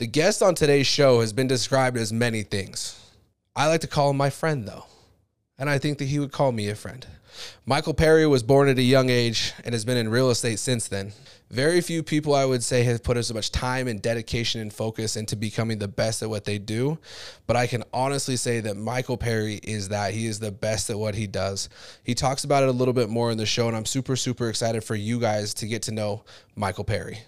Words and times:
The 0.00 0.06
guest 0.06 0.42
on 0.42 0.54
today's 0.54 0.86
show 0.86 1.20
has 1.20 1.34
been 1.34 1.46
described 1.46 1.98
as 1.98 2.10
many 2.10 2.42
things. 2.42 2.98
I 3.54 3.66
like 3.66 3.82
to 3.82 3.86
call 3.86 4.08
him 4.08 4.16
my 4.16 4.30
friend, 4.30 4.66
though, 4.66 4.86
and 5.58 5.68
I 5.68 5.76
think 5.76 5.98
that 5.98 6.06
he 6.06 6.18
would 6.18 6.32
call 6.32 6.52
me 6.52 6.70
a 6.70 6.74
friend. 6.74 7.06
Michael 7.66 7.92
Perry 7.92 8.26
was 8.26 8.42
born 8.42 8.70
at 8.70 8.78
a 8.78 8.82
young 8.82 9.10
age 9.10 9.52
and 9.62 9.74
has 9.74 9.84
been 9.84 9.98
in 9.98 10.08
real 10.08 10.30
estate 10.30 10.58
since 10.58 10.88
then. 10.88 11.12
Very 11.50 11.82
few 11.82 12.02
people, 12.02 12.34
I 12.34 12.46
would 12.46 12.62
say, 12.62 12.82
have 12.84 13.02
put 13.02 13.18
as 13.18 13.30
much 13.34 13.52
time 13.52 13.88
and 13.88 14.00
dedication 14.00 14.62
and 14.62 14.72
focus 14.72 15.16
into 15.16 15.36
becoming 15.36 15.78
the 15.78 15.86
best 15.86 16.22
at 16.22 16.30
what 16.30 16.46
they 16.46 16.56
do. 16.56 16.98
But 17.46 17.56
I 17.56 17.66
can 17.66 17.84
honestly 17.92 18.36
say 18.36 18.60
that 18.60 18.78
Michael 18.78 19.18
Perry 19.18 19.56
is 19.62 19.90
that. 19.90 20.14
He 20.14 20.24
is 20.24 20.40
the 20.40 20.50
best 20.50 20.88
at 20.88 20.98
what 20.98 21.14
he 21.14 21.26
does. 21.26 21.68
He 22.04 22.14
talks 22.14 22.44
about 22.44 22.62
it 22.62 22.70
a 22.70 22.72
little 22.72 22.94
bit 22.94 23.10
more 23.10 23.30
in 23.30 23.36
the 23.36 23.44
show, 23.44 23.68
and 23.68 23.76
I'm 23.76 23.84
super, 23.84 24.16
super 24.16 24.48
excited 24.48 24.82
for 24.82 24.94
you 24.94 25.20
guys 25.20 25.52
to 25.54 25.66
get 25.66 25.82
to 25.82 25.92
know 25.92 26.24
Michael 26.56 26.84
Perry. 26.84 27.18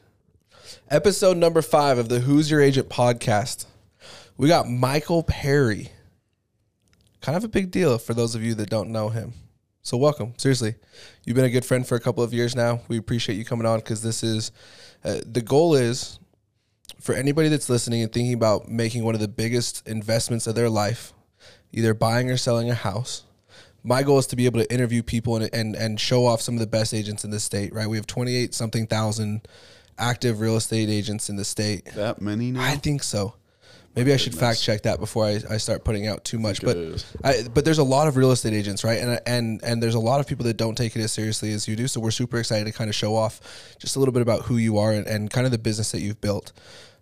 Episode 0.91 1.37
number 1.37 1.63
five 1.63 1.99
of 1.99 2.09
the 2.09 2.21
Who's 2.21 2.51
Your 2.51 2.61
Agent 2.61 2.89
podcast. 2.89 3.67
We 4.37 4.49
got 4.49 4.69
Michael 4.69 5.23
Perry. 5.23 5.91
Kind 7.21 7.37
of 7.37 7.45
a 7.45 7.49
big 7.49 7.71
deal 7.71 7.99
for 7.99 8.15
those 8.15 8.35
of 8.35 8.43
you 8.43 8.55
that 8.55 8.71
don't 8.71 8.91
know 8.91 9.09
him. 9.09 9.35
So 9.83 9.97
welcome. 9.97 10.35
Seriously, 10.37 10.77
you've 11.25 11.37
been 11.37 11.45
a 11.45 11.51
good 11.51 11.65
friend 11.65 11.87
for 11.87 11.97
a 11.97 12.01
couple 12.01 12.23
of 12.23 12.33
years 12.33 12.55
now. 12.55 12.81
We 12.89 12.99
appreciate 12.99 13.37
you 13.37 13.45
coming 13.45 13.67
on 13.67 13.81
because 13.81 14.03
this 14.03 14.23
is 14.23 14.53
uh, 15.05 15.21
the 15.27 15.43
goal 15.43 15.75
is 15.75 16.19
for 17.01 17.15
anybody 17.15 17.49
that's 17.49 17.69
listening 17.69 18.03
and 18.03 18.13
thinking 18.13 18.35
about 18.35 18.69
making 18.69 19.03
one 19.03 19.15
of 19.15 19.21
the 19.21 19.29
biggest 19.29 19.87
investments 19.89 20.47
of 20.47 20.55
their 20.55 20.71
life, 20.71 21.13
either 21.73 21.95
buying 21.95 22.31
or 22.31 22.37
selling 22.37 22.71
a 22.71 22.75
house. 22.75 23.25
My 23.83 24.05
goal 24.05 24.19
is 24.19 24.29
to 24.29 24.37
be 24.37 24.47
able 24.47 24.61
to 24.61 24.73
interview 24.73 25.03
people 25.03 25.35
and, 25.35 25.53
and 25.53 25.75
and 25.75 25.99
show 25.99 26.27
off 26.27 26.41
some 26.41 26.55
of 26.55 26.61
the 26.61 26.67
best 26.69 26.95
agents 26.95 27.25
in 27.25 27.31
the 27.31 27.41
state. 27.41 27.75
Right, 27.75 27.89
we 27.89 27.97
have 27.97 28.07
twenty 28.07 28.37
eight 28.37 28.55
something 28.55 28.87
thousand 28.87 29.49
active 29.99 30.41
real 30.41 30.57
estate 30.57 30.89
agents 30.89 31.29
in 31.29 31.37
the 31.37 31.45
state. 31.45 31.87
That 31.95 32.21
many 32.21 32.53
now? 32.53 32.63
I 32.63 32.77
think 32.77 33.03
so. 33.03 33.35
Maybe 33.95 34.13
I 34.13 34.17
should 34.17 34.35
fact 34.35 34.63
check 34.63 34.83
that 34.83 35.01
before 35.01 35.27
I, 35.27 35.41
I 35.51 35.57
start 35.59 35.85
putting 35.85 36.07
out 36.07 36.25
too 36.25 36.39
much. 36.39 36.63
But. 36.63 37.05
I, 37.23 37.43
but 37.53 37.67
there's 37.67 37.79
a 37.79 37.85
lot 37.85 38.09
of 38.09 38.17
real 38.17 38.31
estate 38.31 38.55
agents, 38.55 38.85
right? 38.85 38.99
And 38.99 39.21
and 39.27 39.63
and 39.63 39.83
there's 39.83 39.95
a 39.95 40.01
lot 40.01 40.19
of 40.19 40.27
people 40.27 40.45
that 40.47 40.57
don't 40.57 40.75
take 40.77 40.97
it 40.97 41.03
as 41.03 41.13
seriously 41.13 41.53
as 41.53 41.69
you 41.69 41.77
do. 41.77 41.87
So 41.87 42.01
we're 42.01 42.11
super 42.11 42.39
excited 42.39 42.65
to 42.65 42.73
kind 42.73 42.89
of 42.89 42.97
show 42.97 43.15
off 43.15 43.41
just 43.79 43.97
a 43.97 43.99
little 43.99 44.13
bit 44.13 44.23
about 44.23 44.43
who 44.43 44.57
you 44.57 44.79
are 44.79 44.93
and, 44.93 45.07
and 45.07 45.31
kind 45.31 45.45
of 45.45 45.53
the 45.53 45.59
business 45.59 45.93
that 45.93 46.01
you've 46.01 46.23
built. 46.23 46.53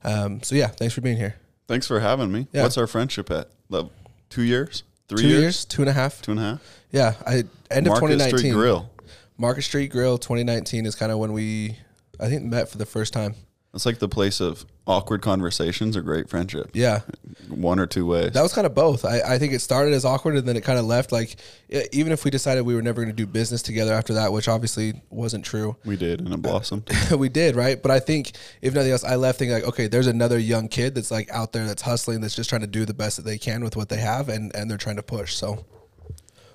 Um, 0.02 0.42
so 0.42 0.56
yeah, 0.56 0.66
thanks 0.66 0.92
for 0.92 1.00
being 1.00 1.16
here. 1.16 1.36
Thanks 1.68 1.86
for 1.86 2.00
having 2.00 2.32
me. 2.32 2.48
Yeah. 2.52 2.64
What's 2.64 2.76
our 2.76 2.88
friendship 2.88 3.30
at? 3.30 3.50
Like, 3.68 3.86
Two 4.30 4.42
years? 4.42 4.84
Three 5.08 5.22
Two 5.22 5.28
years, 5.28 5.64
two 5.64 5.82
and 5.82 5.88
a 5.88 5.92
half. 5.92 6.22
Two 6.22 6.30
and 6.30 6.40
a 6.40 6.42
half? 6.42 6.78
Yeah, 6.92 7.14
I 7.26 7.44
end 7.70 7.86
of 7.86 7.92
Market 7.92 8.18
2019. 8.18 8.38
Street 8.38 8.52
Grill. 8.52 8.90
Market 9.36 9.62
Street 9.62 9.88
Grill 9.90 10.18
2019 10.18 10.86
is 10.86 10.94
kind 10.94 11.10
of 11.10 11.18
when 11.18 11.32
we 11.32 11.78
I 12.20 12.28
think 12.28 12.44
met 12.44 12.68
for 12.68 12.78
the 12.78 12.86
first 12.86 13.12
time. 13.12 13.34
It's 13.72 13.86
like 13.86 14.00
the 14.00 14.08
place 14.08 14.40
of 14.40 14.66
awkward 14.84 15.22
conversations 15.22 15.96
or 15.96 16.02
great 16.02 16.28
friendship. 16.28 16.70
Yeah, 16.74 17.02
One 17.48 17.78
or 17.78 17.86
two 17.86 18.04
ways. 18.04 18.32
That 18.32 18.42
was 18.42 18.52
kind 18.52 18.66
of 18.66 18.74
both. 18.74 19.04
I, 19.04 19.20
I 19.20 19.38
think 19.38 19.52
it 19.52 19.60
started 19.60 19.94
as 19.94 20.04
awkward 20.04 20.36
and 20.36 20.48
then 20.48 20.56
it 20.56 20.64
kind 20.64 20.76
of 20.76 20.86
left. 20.86 21.12
Like, 21.12 21.36
e- 21.72 21.84
even 21.92 22.10
if 22.12 22.24
we 22.24 22.32
decided 22.32 22.62
we 22.62 22.74
were 22.74 22.82
never 22.82 23.00
going 23.00 23.14
to 23.14 23.16
do 23.16 23.26
business 23.26 23.62
together 23.62 23.94
after 23.94 24.14
that, 24.14 24.32
which 24.32 24.48
obviously 24.48 25.00
wasn't 25.08 25.44
true, 25.44 25.76
we 25.84 25.96
did, 25.96 26.20
and 26.20 26.34
it 26.34 26.42
blossomed. 26.42 26.90
we 27.16 27.28
did, 27.28 27.54
right? 27.54 27.80
But 27.80 27.92
I 27.92 28.00
think, 28.00 28.32
if 28.60 28.74
nothing 28.74 28.90
else, 28.90 29.04
I 29.04 29.14
left 29.14 29.38
thinking, 29.38 29.54
like, 29.54 29.68
okay, 29.68 29.86
there's 29.86 30.08
another 30.08 30.38
young 30.40 30.66
kid 30.66 30.96
that's 30.96 31.12
like 31.12 31.30
out 31.30 31.52
there 31.52 31.64
that's 31.64 31.82
hustling, 31.82 32.22
that's 32.22 32.34
just 32.34 32.50
trying 32.50 32.62
to 32.62 32.66
do 32.66 32.84
the 32.84 32.94
best 32.94 33.18
that 33.18 33.24
they 33.24 33.38
can 33.38 33.62
with 33.62 33.76
what 33.76 33.88
they 33.88 33.98
have 33.98 34.28
and, 34.28 34.52
and 34.56 34.68
they're 34.68 34.78
trying 34.78 34.96
to 34.96 35.02
push. 35.04 35.34
So, 35.36 35.64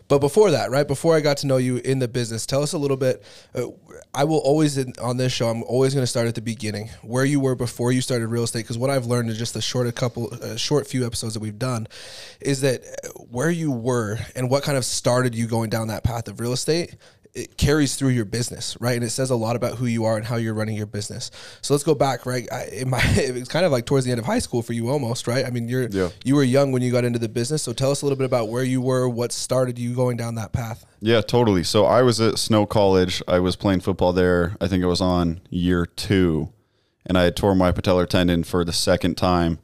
but 0.08 0.20
before 0.20 0.52
that, 0.52 0.70
right 0.70 0.88
before 0.88 1.16
I 1.16 1.20
got 1.20 1.38
to 1.38 1.48
know 1.48 1.58
you 1.58 1.78
in 1.78 2.00
the 2.00 2.08
business, 2.08 2.46
tell 2.46 2.62
us 2.62 2.74
a 2.74 2.78
little 2.78 2.98
bit. 2.98 3.24
Uh, 3.56 3.68
I 4.14 4.24
will 4.24 4.38
always 4.38 4.78
on 5.00 5.18
this 5.18 5.34
show. 5.34 5.50
I'm 5.50 5.64
always 5.64 5.94
going 5.94 6.04
to 6.04 6.08
start 6.08 6.28
at 6.28 6.36
the 6.36 6.42
beginning, 6.42 6.90
where 7.02 7.26
you 7.26 7.40
were 7.40 7.56
before 7.56 7.92
you 7.92 8.02
started 8.02 8.28
real 8.28 8.44
estate. 8.44 8.62
Because 8.62 8.78
what 8.78 8.90
I've 8.90 9.06
learned 9.08 9.30
in 9.30 9.36
just 9.36 9.54
the 9.54 9.62
short 9.62 9.88
a 9.88 9.92
couple, 9.92 10.32
uh, 10.34 10.58
short 10.58 10.88
few 10.88 11.06
episodes 11.06 11.34
that 11.34 11.40
we've 11.40 11.58
done, 11.58 11.88
is 12.40 12.62
that 12.62 12.84
uh, 12.84 13.10
where 13.32 13.50
you 13.50 13.72
were 13.72 14.20
and 14.36 14.50
what 14.50 14.64
kind 14.64 14.78
of 14.78 14.86
started 14.86 15.34
you 15.34 15.48
going 15.48 15.70
down 15.70 15.88
that 15.88 16.04
path 16.04 16.28
of 16.28 16.40
real 16.40 16.54
estate. 16.54 16.96
It 17.36 17.58
carries 17.58 17.98
through 17.98 18.10
your 18.12 18.24
business, 18.24 18.78
right? 18.80 18.96
And 18.96 19.04
it 19.04 19.10
says 19.10 19.30
a 19.30 19.36
lot 19.36 19.58
about 19.58 19.78
who 19.78 19.88
you 19.88 20.06
are 20.06 20.16
and 20.16 20.26
how 20.26 20.38
you're 20.38 20.54
running 20.54 20.78
your 20.78 20.86
business. 20.86 21.32
So 21.62 21.74
let's 21.74 21.84
go 21.84 21.94
back, 21.94 22.26
right? 22.26 22.48
I, 22.50 22.68
in 22.68 22.90
my, 22.90 23.02
it's 23.06 23.50
kind 23.50 23.66
of 23.66 23.74
like 23.74 23.86
towards 23.86 24.06
the 24.06 24.12
end 24.12 24.20
of 24.20 24.26
high 24.26 24.40
school 24.40 24.62
for 24.62 24.72
you, 24.72 24.90
almost, 24.90 25.28
right? 25.28 25.46
I 25.46 25.50
mean, 25.50 25.68
you're 25.68 25.90
Yeah. 25.90 26.10
you 26.24 26.36
were 26.36 26.44
young 26.44 26.72
when 26.72 26.82
you 26.82 26.94
got 26.94 27.04
into 27.04 27.20
the 27.20 27.28
business. 27.28 27.62
So 27.62 27.74
tell 27.74 27.92
us 27.92 28.02
a 28.02 28.06
little 28.06 28.18
bit 28.18 28.24
about 28.26 28.48
where 28.48 28.64
you 28.64 28.80
were, 28.80 29.10
what 29.10 29.34
started 29.34 29.78
you 29.78 29.94
going 29.94 30.16
down 30.16 30.36
that 30.36 30.54
path. 30.54 30.86
yeah, 31.02 31.20
totally. 31.20 31.64
So 31.64 31.86
I 31.86 32.04
was 32.04 32.22
at 32.22 32.40
Snow 32.40 32.66
College. 32.66 33.22
I 33.28 33.40
was 33.40 33.58
playing 33.58 33.82
football 33.82 34.14
there. 34.14 34.56
I 34.62 34.68
think 34.70 34.82
it 34.82 34.88
was 34.88 35.02
on 35.02 35.42
year 35.50 35.86
two, 35.86 36.54
and 37.06 37.18
I 37.18 37.24
had 37.24 37.36
tore 37.36 37.54
my 37.54 37.74
patellar 37.74 38.08
tendon 38.08 38.46
for 38.46 38.64
the 38.64 38.72
second 38.74 39.16
time. 39.16 39.60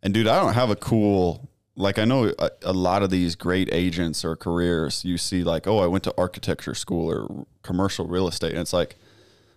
And 0.00 0.14
dude, 0.14 0.28
I 0.28 0.40
don't 0.40 0.54
have 0.54 0.70
a 0.70 0.76
cool 0.76 1.47
like 1.78 1.98
I 1.98 2.04
know 2.04 2.32
a, 2.38 2.50
a 2.62 2.72
lot 2.72 3.02
of 3.02 3.10
these 3.10 3.34
great 3.36 3.68
agents 3.72 4.24
or 4.24 4.36
careers 4.36 5.04
you 5.04 5.16
see 5.16 5.44
like 5.44 5.66
oh 5.66 5.78
I 5.78 5.86
went 5.86 6.04
to 6.04 6.14
architecture 6.18 6.74
school 6.74 7.10
or 7.10 7.46
commercial 7.62 8.06
real 8.06 8.28
estate. 8.28 8.52
And 8.52 8.60
it's 8.60 8.72
like 8.72 8.96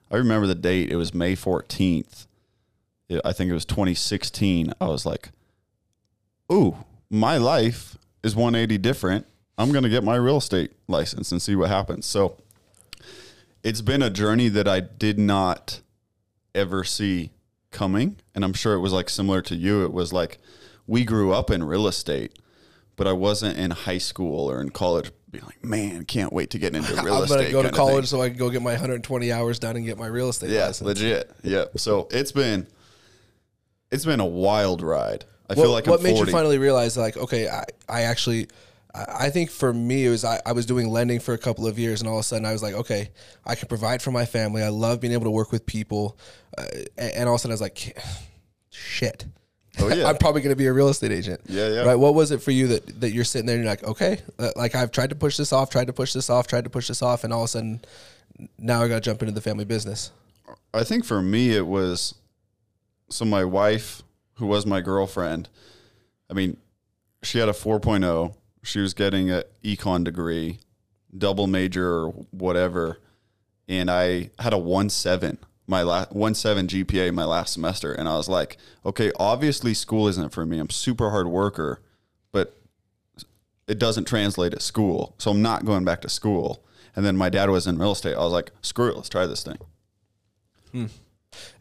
I 0.09 0.18
remember 0.18 0.48
the 0.48 0.56
date. 0.56 0.92
It 0.92 0.96
was 0.96 1.14
May 1.14 1.36
14th 1.36 2.28
I 3.26 3.34
think 3.34 3.50
it 3.50 3.54
was 3.54 3.66
2016 3.66 4.74
I 4.80 4.86
was 4.88 5.06
like 5.06 5.32
ooh 6.52 6.78
my 7.09 7.38
life 7.38 7.98
is 8.24 8.36
180 8.36 8.78
different. 8.78 9.28
I'm 9.58 9.72
going 9.72 9.84
to 9.84 9.90
get 9.90 10.03
my 10.03 10.16
real 10.16 10.38
estate 10.38 10.72
license 10.88 11.32
and 11.32 11.42
see 11.42 11.56
what 11.56 11.70
happens. 11.70 12.06
So 12.06 12.38
it's 13.64 13.82
been 13.82 14.02
a 14.02 14.09
journey 14.09 14.48
that 14.50 14.68
I 14.68 14.80
did 14.80 15.20
not 15.20 15.82
ever 16.56 16.84
see 16.84 17.32
coming. 17.70 18.16
And 18.34 18.46
I'm 18.46 18.53
sure 18.53 18.74
it 18.74 18.80
was 18.80 18.94
like 18.94 19.09
similar 19.09 19.42
to 19.44 19.56
you. 19.56 19.84
It 19.84 19.92
was 19.92 20.14
like 20.14 20.40
we 20.91 21.06
grew 21.06 21.31
up 21.31 21.50
in 21.50 21.63
real 21.63 21.88
estate, 21.88 22.38
but 22.97 23.07
I 23.07 23.13
wasn't 23.13 23.57
in 23.57 23.72
high 23.72 23.97
school 23.97 24.52
or 24.52 24.59
in 24.59 24.72
college 24.72 25.09
being 25.31 25.46
like, 25.46 25.63
man, 25.63 26.03
can't 26.03 26.34
wait 26.34 26.50
to 26.50 26.59
get 26.59 26.75
into 26.75 26.94
real 27.02 27.16
I'm 27.16 27.24
estate. 27.24 27.38
gonna 27.38 27.52
go 27.52 27.63
to 27.63 27.69
college 27.72 28.07
so 28.07 28.22
I 28.22 28.28
can 28.28 28.38
go 28.38 28.50
get 28.50 28.62
my 28.62 28.72
120 28.72 29.31
hours 29.31 29.57
done 29.57 29.78
and 29.78 29.85
get 29.85 29.97
my 29.97 30.07
real 30.07 30.28
estate 30.28 30.50
Yeah, 30.50 30.66
license. 30.66 30.85
legit. 30.85 31.31
Yeah. 31.44 31.66
So 31.78 32.09
it's 32.12 32.34
been 32.34 32.68
it's 33.90 34.03
been 34.03 34.19
a 34.19 34.25
wild 34.25 34.81
ride. 34.81 35.24
I 35.50 35.53
what 35.53 35.63
feel 35.63 35.72
like 35.72 35.88
what 35.88 36.00
I'm 36.00 36.03
made 36.03 36.16
40. 36.18 36.29
you 36.29 36.38
finally 36.38 36.57
realize 36.57 36.97
like 36.97 37.16
okay 37.16 37.47
I, 37.47 37.63
I 37.88 38.02
actually 38.02 38.47
I 38.94 39.06
I 39.28 39.29
think 39.29 39.50
for 39.50 39.73
me 39.73 40.06
it 40.06 40.09
was 40.09 40.25
I, 40.25 40.41
I 40.46 40.52
was 40.52 40.66
doing 40.66 40.90
lending 40.90 41.22
for 41.22 41.34
a 41.34 41.38
couple 41.38 41.66
of 41.68 41.79
years 41.79 42.02
and 42.02 42.09
all 42.09 42.18
of 42.18 42.22
a 42.22 42.23
sudden 42.23 42.46
I 42.46 42.52
was 42.52 42.62
like 42.62 42.73
okay 42.73 43.12
I 43.46 43.56
can 43.56 43.69
provide 43.69 44.02
for 44.02 44.12
my 44.12 44.25
family 44.25 44.62
I 44.62 44.68
love 44.69 45.00
being 45.00 45.13
able 45.13 45.25
to 45.25 45.31
work 45.31 45.53
with 45.53 45.66
people 45.66 46.18
uh, 46.58 46.66
and, 46.97 47.12
and 47.13 47.29
all 47.29 47.35
of 47.35 47.40
a 47.40 47.41
sudden 47.44 47.52
I 47.52 47.56
was 47.56 47.62
like 47.62 47.97
shit 48.69 49.25
Oh, 49.80 49.88
yeah. 49.94 50.08
I'm 50.08 50.18
probably 50.18 50.42
going 50.42 50.52
to 50.52 50.58
be 50.58 50.68
a 50.68 50.74
real 50.74 50.90
estate 50.90 51.12
agent 51.12 51.42
Yeah, 51.48 51.70
yeah. 51.70 51.82
right 51.84 51.96
what 51.96 52.14
was 52.14 52.32
it 52.32 52.42
for 52.42 52.52
you 52.52 52.68
that 52.68 53.02
that 53.02 53.12
you're 53.12 53.24
sitting 53.24 53.46
there 53.46 53.56
and 53.56 53.64
you're 53.64 53.72
like 53.72 53.84
okay 53.84 54.20
uh, 54.40 54.52
like 54.56 54.76
I've 54.76 54.92
tried 54.92 55.09
to 55.09 55.16
push 55.16 55.38
this 55.38 55.54
off 55.54 55.70
tried 55.70 55.88
to 55.88 55.94
push 55.94 56.14
this 56.14 56.30
off 56.30 56.48
tried 56.48 56.66
to 56.66 56.70
push 56.70 56.88
this 56.88 57.02
off 57.02 57.24
and 57.24 57.32
all 57.32 57.42
of 57.42 57.46
a 57.46 57.48
sudden 57.50 57.82
now 58.58 58.82
I 58.82 58.88
got 58.88 58.96
to 58.96 59.02
jump 59.02 59.22
into 59.22 59.34
the 59.34 59.42
family 59.42 59.66
business 59.66 60.12
I 60.74 60.84
think 60.84 61.06
for 61.06 61.22
me 61.22 61.56
it 61.56 61.68
was 61.68 62.16
so 63.12 63.26
my 63.26 63.44
wife, 63.44 64.04
who 64.36 64.48
was 64.48 64.66
my 64.66 64.82
girlfriend, 64.82 65.50
I 66.30 66.34
mean, 66.34 66.58
she 67.24 67.40
had 67.40 67.50
a 67.50 67.53
4.0. 67.53 68.34
She 68.64 68.80
was 68.80 68.94
getting 68.94 69.30
an 69.30 69.44
econ 69.64 70.03
degree, 70.03 70.59
double 71.16 71.48
major 71.48 72.06
or 72.06 72.08
whatever, 72.32 73.00
and 73.68 73.92
I 73.92 74.30
had 74.40 74.53
a 74.53 74.58
1.7 74.58 75.38
my 75.67 75.83
last 75.83 76.11
1.7 76.11 76.67
GPA 76.67 77.13
my 77.13 77.23
last 77.23 77.53
semester 77.53 77.94
and 77.94 78.09
I 78.09 78.17
was 78.17 78.27
like, 78.27 78.57
okay, 78.85 79.11
obviously 79.19 79.73
school 79.73 80.07
isn't 80.07 80.33
for 80.33 80.45
me. 80.45 80.59
I'm 80.59 80.69
super 80.69 81.11
hard 81.11 81.27
worker, 81.27 81.81
but 82.31 82.57
it 83.67 83.79
doesn't 83.79 84.05
translate 84.05 84.53
at 84.53 84.61
school. 84.61 85.16
So 85.17 85.31
I'm 85.31 85.41
not 85.41 85.66
going 85.66 85.85
back 85.85 86.01
to 86.01 86.09
school. 86.09 86.63
And 86.95 87.05
then 87.05 87.16
my 87.16 87.29
dad 87.29 87.49
was 87.49 87.67
in 87.67 87.77
real 87.77 87.94
estate. 87.94 88.16
I 88.16 88.19
was 88.19 88.33
like, 88.33 88.51
screw 88.61 88.89
it, 88.89 88.95
let's 88.95 89.09
try 89.09 89.25
this 89.25 89.44
thing. 89.44 89.57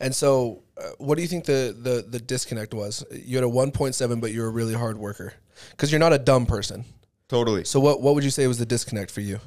And 0.00 0.14
so, 0.14 0.62
uh, 0.76 0.90
what 0.98 1.16
do 1.16 1.22
you 1.22 1.28
think 1.28 1.44
the, 1.44 1.76
the 1.78 2.04
the 2.08 2.18
disconnect 2.18 2.74
was? 2.74 3.04
You 3.12 3.36
had 3.36 3.44
a 3.44 3.48
1.7, 3.48 4.20
but 4.20 4.32
you're 4.32 4.46
a 4.46 4.50
really 4.50 4.74
hard 4.74 4.98
worker 4.98 5.34
because 5.70 5.92
you're 5.92 6.00
not 6.00 6.12
a 6.12 6.18
dumb 6.18 6.46
person. 6.46 6.84
Totally. 7.28 7.64
So, 7.64 7.78
what 7.80 8.02
what 8.02 8.14
would 8.14 8.24
you 8.24 8.30
say 8.30 8.46
was 8.46 8.58
the 8.58 8.66
disconnect 8.66 9.10
for 9.10 9.20
you? 9.20 9.40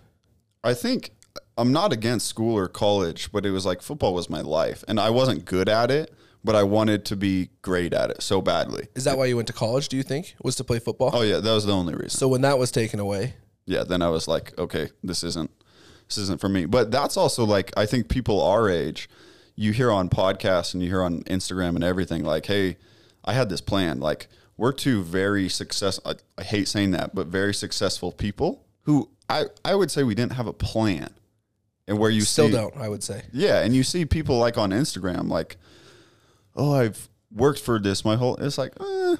I 0.64 0.74
think 0.74 1.12
I'm 1.58 1.72
not 1.72 1.94
against 1.94 2.28
school 2.28 2.58
or 2.58 2.68
college, 2.68 3.32
but 3.32 3.46
it 3.46 3.52
was 3.52 3.66
like 3.66 3.82
football 3.82 4.14
was 4.14 4.30
my 4.30 4.42
life, 4.42 4.84
and 4.88 5.00
I 5.00 5.10
wasn't 5.10 5.46
good 5.46 5.70
at 5.70 5.92
it, 5.92 6.14
but 6.44 6.56
I 6.56 6.64
wanted 6.64 7.06
to 7.06 7.16
be 7.16 7.50
great 7.62 7.94
at 7.94 8.10
it 8.10 8.22
so 8.22 8.42
badly. 8.42 8.88
Is 8.96 9.04
that 9.06 9.18
why 9.18 9.26
you 9.26 9.36
went 9.36 9.48
to 9.48 9.54
college? 9.54 9.88
Do 9.88 9.98
you 9.98 10.04
think 10.04 10.36
was 10.44 10.56
to 10.58 10.64
play 10.64 10.80
football? 10.80 11.12
Oh 11.14 11.22
yeah, 11.22 11.40
that 11.40 11.54
was 11.54 11.66
the 11.66 11.74
only 11.74 11.94
reason. 11.94 12.10
So 12.10 12.28
when 12.28 12.42
that 12.42 12.58
was 12.58 12.72
taken 12.72 13.00
away, 13.00 13.36
yeah, 13.66 13.84
then 13.84 14.02
I 14.02 14.10
was 14.10 14.28
like, 14.28 14.58
okay, 14.58 14.90
this 15.04 15.24
isn't 15.24 15.52
this 16.08 16.18
isn't 16.18 16.42
for 16.42 16.50
me. 16.50 16.66
But 16.66 16.92
that's 16.92 17.18
also 17.18 17.46
like 17.46 17.72
I 17.78 17.86
think 17.86 18.10
people 18.10 18.42
our 18.42 18.70
age, 18.70 19.10
you 19.56 19.72
hear 19.72 19.92
on 19.92 20.10
podcasts 20.10 20.74
and 20.74 20.84
you 20.84 20.90
hear 20.90 21.04
on 21.04 21.24
Instagram 21.24 21.76
and 21.76 21.84
everything 21.84 22.24
like, 22.24 22.48
hey, 22.48 22.78
I 23.24 23.34
had 23.34 23.50
this 23.50 23.62
plan. 23.62 24.00
Like 24.00 24.28
we're 24.58 24.74
two 24.74 25.02
very 25.02 25.50
success. 25.50 26.00
I, 26.06 26.16
I 26.38 26.44
hate 26.44 26.68
saying 26.68 26.92
that, 26.92 27.16
but 27.16 27.28
very 27.28 27.54
successful 27.54 28.12
people 28.12 28.66
who 28.82 29.10
I 29.30 29.46
I 29.64 29.76
would 29.76 29.92
say 29.92 30.04
we 30.04 30.16
didn't 30.16 30.34
have 30.34 30.48
a 30.48 30.54
plan. 30.54 31.14
And 31.88 32.00
where 32.00 32.10
you 32.10 32.22
still 32.22 32.48
see, 32.48 32.54
don't. 32.54 32.76
I 32.78 32.88
would 32.88 33.04
say. 33.04 33.24
yeah, 33.34 33.62
and 33.62 33.76
you 33.76 33.84
see 33.84 34.06
people 34.06 34.38
like 34.38 34.58
on 34.58 34.72
Instagram, 34.72 35.30
like, 35.30 35.58
oh, 36.56 36.74
I've 36.74 37.10
worked 37.30 37.60
for 37.60 37.80
this 37.80 38.06
my 38.06 38.16
whole. 38.16 38.36
It's 38.38 38.58
like, 38.58 38.74
uh, 38.80 39.18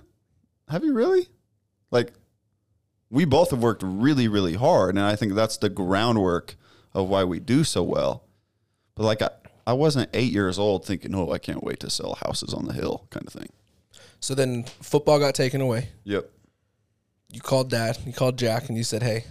have 0.70 0.84
you 0.84 0.94
really? 0.94 1.28
Like, 1.92 2.14
we 3.10 3.26
both 3.26 3.52
have 3.52 3.62
worked 3.62 3.84
really, 3.86 4.28
really 4.28 4.54
hard, 4.56 4.96
and 4.96 5.04
I 5.04 5.16
think 5.16 5.34
that's 5.34 5.58
the 5.58 5.70
groundwork 5.70 6.56
of 6.94 7.10
why 7.10 7.24
we 7.26 7.40
do 7.40 7.64
so 7.64 7.84
well. 7.84 8.24
But 8.96 9.04
like, 9.04 9.22
I, 9.22 9.30
I 9.68 9.74
wasn't 9.74 10.10
eight 10.14 10.32
years 10.32 10.58
old 10.58 10.86
thinking, 10.86 11.14
oh, 11.16 11.32
I 11.32 11.38
can't 11.38 11.64
wait 11.64 11.80
to 11.82 11.90
sell 11.90 12.18
houses 12.26 12.54
on 12.54 12.66
the 12.66 12.74
hill, 12.74 13.08
kind 13.10 13.28
of 13.28 13.34
thing. 13.34 13.50
So 14.20 14.36
then 14.36 14.64
football 14.64 15.20
got 15.20 15.36
taken 15.36 15.62
away. 15.62 15.90
Yep. 16.06 16.30
You 17.32 17.42
called 17.42 17.70
dad, 17.70 17.98
you 18.06 18.14
called 18.14 18.38
Jack, 18.38 18.70
and 18.70 18.78
you 18.78 18.84
said, 18.84 19.04
hey, 19.04 19.26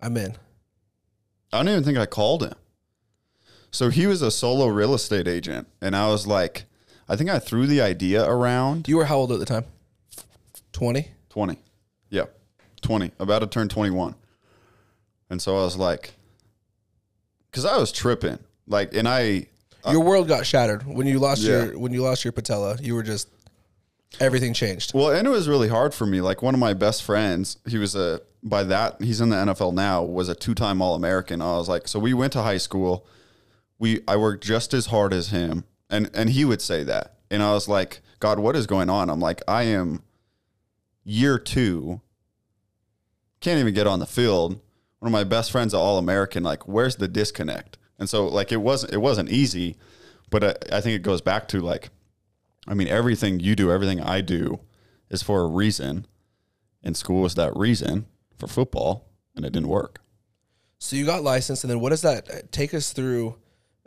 I'm 0.00 0.16
in. 0.16 0.34
I 1.52 1.58
don't 1.58 1.68
even 1.68 1.84
think 1.84 1.98
I 1.98 2.06
called 2.06 2.42
him. 2.44 2.54
So 3.70 3.90
he 3.90 4.06
was 4.06 4.22
a 4.22 4.30
solo 4.30 4.66
real 4.66 4.94
estate 4.94 5.28
agent, 5.28 5.68
and 5.80 5.94
I 5.94 6.08
was 6.08 6.26
like, 6.26 6.64
I 7.08 7.16
think 7.16 7.30
I 7.30 7.38
threw 7.38 7.66
the 7.66 7.80
idea 7.80 8.24
around. 8.28 8.88
You 8.88 8.96
were 8.96 9.04
how 9.06 9.16
old 9.18 9.32
at 9.32 9.38
the 9.38 9.46
time? 9.46 9.64
20? 10.72 11.08
20. 11.30 11.58
Yeah. 12.10 12.24
20. 12.82 13.12
About 13.18 13.40
to 13.40 13.46
turn 13.46 13.68
21. 13.68 14.14
And 15.30 15.40
so 15.40 15.56
I 15.56 15.60
was 15.64 15.76
like, 15.76 16.14
because 17.50 17.64
I 17.64 17.76
was 17.76 17.92
tripping. 17.92 18.38
Like, 18.66 18.94
and 18.94 19.08
I, 19.08 19.46
Your 19.90 20.00
world 20.00 20.28
got 20.28 20.46
shattered 20.46 20.86
when 20.86 21.06
you 21.06 21.18
lost 21.18 21.42
Yeah. 21.42 21.64
your 21.64 21.78
when 21.78 21.92
you 21.92 22.02
lost 22.02 22.24
your 22.24 22.32
patella. 22.32 22.76
You 22.80 22.94
were 22.94 23.02
just 23.02 23.28
everything 24.20 24.54
changed. 24.54 24.94
well, 24.94 25.10
and 25.10 25.26
it 25.26 25.30
was 25.30 25.48
really 25.48 25.68
hard 25.68 25.94
for 25.94 26.06
me. 26.06 26.20
Like, 26.20 26.42
one 26.42 26.54
of 26.54 26.60
my 26.60 26.74
best 26.74 27.02
friends, 27.02 27.58
he 27.66 27.78
was 27.78 27.94
a, 27.94 28.20
by 28.42 28.62
that, 28.64 29.00
he's 29.00 29.20
in 29.20 29.28
the 29.28 29.36
NFL 29.36 29.74
now, 29.74 30.02
was 30.02 30.28
a 30.28 30.34
two 30.34 30.54
time 30.54 30.80
All 30.80 30.94
American. 30.94 31.42
I 31.42 31.56
was 31.56 31.68
like, 31.68 31.88
so 31.88 31.98
we 31.98 32.14
went 32.14 32.32
to 32.34 32.42
high 32.42 32.58
school. 32.58 33.06
We, 33.78 34.00
I 34.08 34.16
worked 34.16 34.44
just 34.44 34.74
as 34.74 34.86
hard 34.86 35.12
as 35.12 35.28
him. 35.28 35.64
And, 35.90 36.10
and 36.14 36.30
he 36.30 36.44
would 36.44 36.60
say 36.60 36.84
that. 36.84 37.14
And 37.30 37.42
I 37.42 37.52
was 37.52 37.68
like, 37.68 38.00
God, 38.20 38.38
what 38.38 38.56
is 38.56 38.66
going 38.66 38.90
on? 38.90 39.10
I'm 39.10 39.20
like, 39.20 39.42
I 39.46 39.62
am 39.64 40.02
year 41.04 41.38
two, 41.38 42.00
can't 43.40 43.60
even 43.60 43.74
get 43.74 43.86
on 43.86 43.98
the 43.98 44.06
field. 44.06 44.60
One 44.98 45.08
of 45.08 45.12
my 45.12 45.24
best 45.24 45.50
friends, 45.50 45.72
an 45.72 45.80
All 45.80 45.98
American, 45.98 46.42
like, 46.42 46.66
where's 46.66 46.96
the 46.96 47.08
disconnect? 47.08 47.78
And 47.98 48.08
so, 48.08 48.26
like, 48.26 48.52
it 48.52 48.58
wasn't 48.58 48.92
it 48.92 48.98
wasn't 48.98 49.30
easy, 49.30 49.76
but 50.30 50.44
I, 50.44 50.76
I 50.76 50.80
think 50.80 50.96
it 50.96 51.02
goes 51.02 51.20
back 51.20 51.48
to 51.48 51.60
like, 51.60 51.90
I 52.68 52.74
mean, 52.74 52.88
everything 52.88 53.40
you 53.40 53.56
do, 53.56 53.72
everything 53.72 54.00
I 54.00 54.20
do, 54.20 54.60
is 55.10 55.22
for 55.22 55.40
a 55.40 55.46
reason, 55.46 56.06
and 56.82 56.96
school 56.96 57.24
is 57.24 57.34
that 57.34 57.56
reason 57.56 58.06
for 58.36 58.46
football, 58.46 59.08
and 59.34 59.44
it 59.44 59.52
didn't 59.52 59.68
work. 59.68 60.02
So 60.78 60.94
you 60.94 61.06
got 61.06 61.22
licensed, 61.22 61.64
and 61.64 61.70
then 61.70 61.80
what 61.80 61.90
does 61.90 62.02
that 62.02 62.30
uh, 62.30 62.34
take 62.52 62.74
us 62.74 62.92
through? 62.92 63.36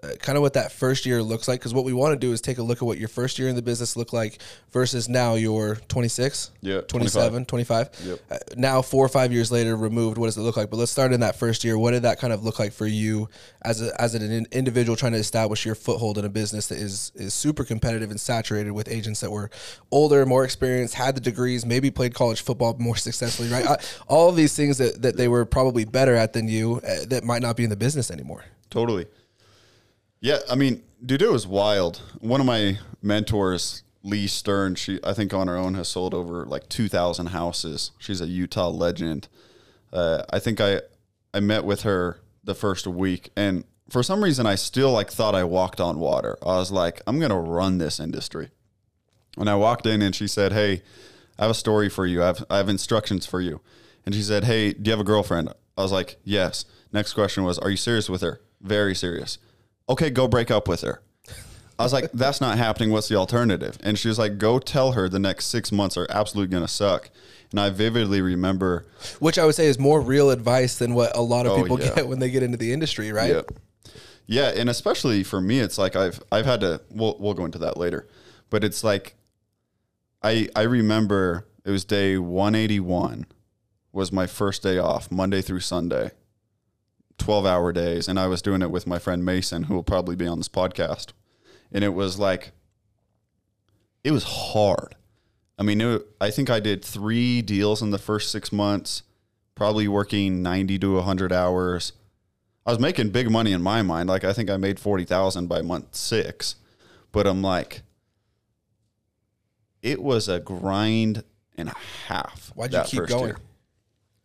Uh, 0.04 0.16
kind 0.16 0.36
of 0.36 0.42
what 0.42 0.54
that 0.54 0.72
first 0.72 1.06
year 1.06 1.22
looks 1.22 1.48
like, 1.48 1.60
because 1.60 1.76
what 1.76 1.86
we 1.86 1.94
want 1.94 2.12
to 2.12 2.18
do 2.18 2.34
is 2.34 2.42
take 2.42 2.58
a 2.58 2.64
look 2.64 2.80
at 2.80 2.84
what 2.84 2.98
your 2.98 3.08
first 3.08 3.38
year 3.38 3.48
in 3.48 3.56
the 3.56 3.62
business 3.62 3.96
looked 3.96 4.14
like 4.14 4.42
versus 4.72 5.08
now 5.08 5.36
you're 5.36 5.76
26, 5.76 6.50
Yeah, 6.62 6.82
27, 6.82 7.46
25. 7.46 7.90
Yep. 8.04 8.20
Uh, 8.32 8.38
now, 8.58 8.82
four 8.82 9.06
or 9.06 9.10
five 9.10 9.32
years 9.32 9.52
later, 9.52 9.76
removed, 9.76 10.18
what 10.18 10.26
does 10.26 10.38
it 10.38 10.42
look 10.42 10.58
like? 10.58 10.72
But 10.72 10.78
let's 10.78 10.92
start 10.92 11.14
in 11.14 11.20
that 11.20 11.36
first 11.36 11.64
year. 11.64 11.78
What 11.78 11.92
did 11.92 12.02
that 12.02 12.20
kind 12.20 12.34
of 12.34 12.44
look 12.44 12.58
like 12.58 12.74
for 12.74 12.88
you 12.88 13.30
as 13.62 13.84
a, 13.84 14.02
as 14.02 14.16
an 14.16 14.48
individual 14.52 14.96
trying 14.96 15.12
to 15.12 15.20
establish 15.20 15.68
your 15.68 15.76
foothold 15.76 16.18
in 16.18 16.26
a 16.26 16.30
business 16.30 16.68
that 16.70 16.80
is 16.80 17.12
is 17.14 17.36
super 17.36 17.64
competitive 17.64 18.10
and 18.10 18.20
saturated 18.20 18.72
with 18.72 18.90
agents 18.90 19.20
that 19.20 19.30
were 19.30 19.52
older, 19.92 20.26
more 20.26 20.44
experienced, 20.44 20.96
had 20.96 21.16
the 21.16 21.22
degrees, 21.22 21.64
maybe 21.64 21.92
played 21.92 22.16
college 22.16 22.42
football 22.42 22.76
more 22.80 22.96
successfully, 23.08 23.50
right? 23.50 23.68
I, 23.68 23.78
all 24.08 24.30
of 24.30 24.36
these 24.36 24.56
things 24.56 24.80
that, 24.80 25.04
that 25.04 25.16
they 25.16 25.28
were 25.28 25.46
probably 25.46 25.86
better 25.86 26.16
at 26.16 26.34
than 26.34 26.48
you 26.48 26.82
uh, 26.88 27.06
that 27.10 27.24
might 27.24 27.44
not 27.44 27.56
be 27.56 27.64
in 27.64 27.70
the 27.70 27.76
business 27.76 28.10
anymore. 28.10 28.46
Totally. 28.72 29.06
Yeah, 30.22 30.38
I 30.50 30.56
mean, 30.56 30.84
dude, 31.04 31.24
it 31.24 31.32
was 31.32 31.48
wild. 31.48 32.00
One 32.20 32.40
of 32.40 32.46
my 32.46 32.78
mentors, 33.02 33.82
Lee 34.04 34.28
Stern, 34.28 34.76
she 34.76 35.00
I 35.04 35.14
think 35.14 35.34
on 35.34 35.48
her 35.48 35.58
own 35.58 35.74
has 35.74 35.88
sold 35.88 36.14
over 36.14 36.46
like 36.46 36.70
two 36.70 36.88
thousand 36.88 37.28
houses. 37.28 37.92
She's 37.98 38.22
a 38.22 38.28
Utah 38.28 38.70
legend. 38.70 39.28
Uh, 39.92 40.24
I 40.30 40.38
think 40.38 40.62
I 40.62 40.82
I 41.34 41.40
met 41.40 41.66
with 41.66 41.82
her 41.82 42.20
the 42.44 42.54
first 42.54 42.86
week, 42.86 43.32
and 43.36 43.64
for 43.90 44.04
some 44.04 44.24
reason, 44.24 44.46
I 44.46 44.56
still 44.56 44.92
like 44.92 45.12
thought 45.12 45.36
I 45.36 45.44
walked 45.44 45.82
on 45.82 46.00
water. 46.00 46.38
I 46.44 46.58
was 46.58 46.72
like, 46.72 47.02
I'm 47.08 47.20
gonna 47.20 47.40
run 47.40 47.80
this 47.80 48.00
industry. 48.00 48.50
And 49.38 49.50
I 49.50 49.56
walked 49.56 49.86
in, 49.88 50.04
and 50.04 50.16
she 50.16 50.28
said, 50.28 50.54
"Hey, 50.54 50.84
I 51.40 51.44
have 51.44 51.52
a 51.52 51.56
story 51.56 51.90
for 51.90 52.06
you. 52.06 52.22
I 52.22 52.28
have 52.28 52.46
I 52.50 52.58
have 52.58 52.70
instructions 52.70 53.26
for 53.26 53.42
you." 53.42 53.62
And 54.06 54.14
she 54.14 54.22
said, 54.22 54.44
"Hey, 54.44 54.74
do 54.74 54.82
you 54.84 54.92
have 54.92 55.00
a 55.00 55.04
girlfriend?" 55.04 55.50
I 55.78 55.82
was 55.82 55.92
like, 55.92 56.18
"Yes." 56.24 56.66
Next 56.94 57.14
question 57.14 57.44
was, 57.44 57.58
"Are 57.58 57.72
you 57.72 57.78
serious 57.78 58.08
with 58.08 58.22
her?" 58.22 58.40
Very 58.62 58.94
serious. 58.94 59.40
Okay, 59.92 60.10
go 60.10 60.28
break 60.28 60.50
up 60.50 60.68
with 60.68 60.82
her. 60.82 61.02
I 61.78 61.84
was 61.84 61.94
like, 61.94 62.12
"That's 62.12 62.40
not 62.42 62.58
happening. 62.58 62.92
What's 62.92 63.08
the 63.10 63.16
alternative?" 63.16 63.78
And 63.84 63.98
she 63.98 64.08
was 64.08 64.18
like, 64.20 64.38
"Go 64.38 64.60
tell 64.60 64.94
her 64.94 65.10
the 65.10 65.20
next 65.20 65.46
six 65.48 65.72
months 65.72 65.98
are 65.98 66.08
absolutely 66.10 66.52
gonna 66.54 66.68
suck." 66.68 67.10
And 67.52 67.60
I 67.60 67.70
vividly 67.70 68.22
remember, 68.22 68.86
Which 69.20 69.38
I 69.38 69.46
would 69.46 69.56
say 69.56 69.66
is 69.68 69.78
more 69.78 70.00
real 70.00 70.30
advice 70.30 70.76
than 70.78 70.94
what 70.94 71.16
a 71.18 71.22
lot 71.22 71.46
of 71.46 71.52
Oh, 71.54 71.62
people 71.62 71.80
yeah. 71.82 71.94
get 71.96 72.08
when 72.08 72.20
they 72.20 72.30
get 72.30 72.44
into 72.44 72.58
the 72.58 72.72
industry, 72.72 73.12
right? 73.12 73.32
Yeah. 73.36 73.42
Yeah, 74.28 74.54
and 74.56 74.70
especially 74.70 75.24
for 75.24 75.42
me, 75.42 75.60
it's 75.60 75.78
like 75.78 75.96
I've 75.98 76.22
I've 76.32 76.46
had 76.46 76.62
to. 76.62 76.80
We'll 76.90 77.18
we'll 77.20 77.34
go 77.34 77.44
into 77.44 77.58
that 77.60 77.76
later, 77.76 78.08
but 78.50 78.64
it's 78.64 78.84
like 78.84 79.16
I 80.24 80.48
I 80.56 80.62
remember 80.62 81.48
it 81.66 81.72
was 81.72 81.84
day 81.84 82.18
one 82.18 82.56
eighty 82.56 82.80
one 82.80 83.26
was 83.92 84.12
my 84.14 84.28
first 84.28 84.64
day 84.64 84.78
off, 84.78 85.12
Monday 85.12 85.42
through 85.42 85.60
Sunday, 85.60 86.12
twelve 87.22 87.46
hour 87.46 87.72
days, 87.72 88.08
and 88.08 88.20
I 88.20 88.28
was 88.28 88.42
doing 88.42 88.62
it 88.62 88.72
with 88.72 88.88
my 88.88 89.00
friend 89.00 89.24
Mason, 89.24 89.64
who 89.64 89.76
will 89.76 89.84
probably 89.84 90.16
be 90.16 90.28
on 90.28 90.40
this 90.40 90.50
podcast, 90.50 91.14
and 91.72 91.84
it 91.84 91.94
was 91.94 92.18
like 92.18 92.52
it 94.04 94.12
was 94.12 94.24
hard. 94.24 94.96
I 95.58 95.64
mean, 95.64 95.80
it, 95.80 96.02
I 96.20 96.32
think 96.32 96.50
I 96.50 96.60
did 96.60 96.84
three 96.84 97.44
deals 97.44 97.84
in 97.84 97.92
the 97.92 98.00
first 98.00 98.32
six 98.32 98.52
months, 98.52 99.04
probably 99.54 99.88
working 99.88 100.42
ninety 100.42 100.80
to 100.80 101.00
hundred 101.02 101.32
hours. 101.32 101.94
I 102.66 102.72
was 102.72 102.80
making 102.80 103.10
big 103.12 103.30
money 103.30 103.54
in 103.54 103.62
my 103.62 103.82
mind. 103.84 104.10
Like 104.10 104.24
I 104.24 104.34
think 104.34 104.50
I 104.50 104.58
made 104.58 104.80
forty 104.80 105.06
thousand 105.06 105.48
by 105.48 105.62
month 105.62 105.96
six, 105.96 106.56
but 107.12 107.28
I'm 107.28 107.44
like, 107.44 107.84
it 109.84 110.02
was 110.02 110.28
a 110.28 110.40
grind 110.40 111.24
and 111.56 111.70
a 111.70 111.76
half. 112.08 112.52
Why'd 112.56 112.74
you 112.74 112.82
keep 112.84 113.08
going? 113.08 113.36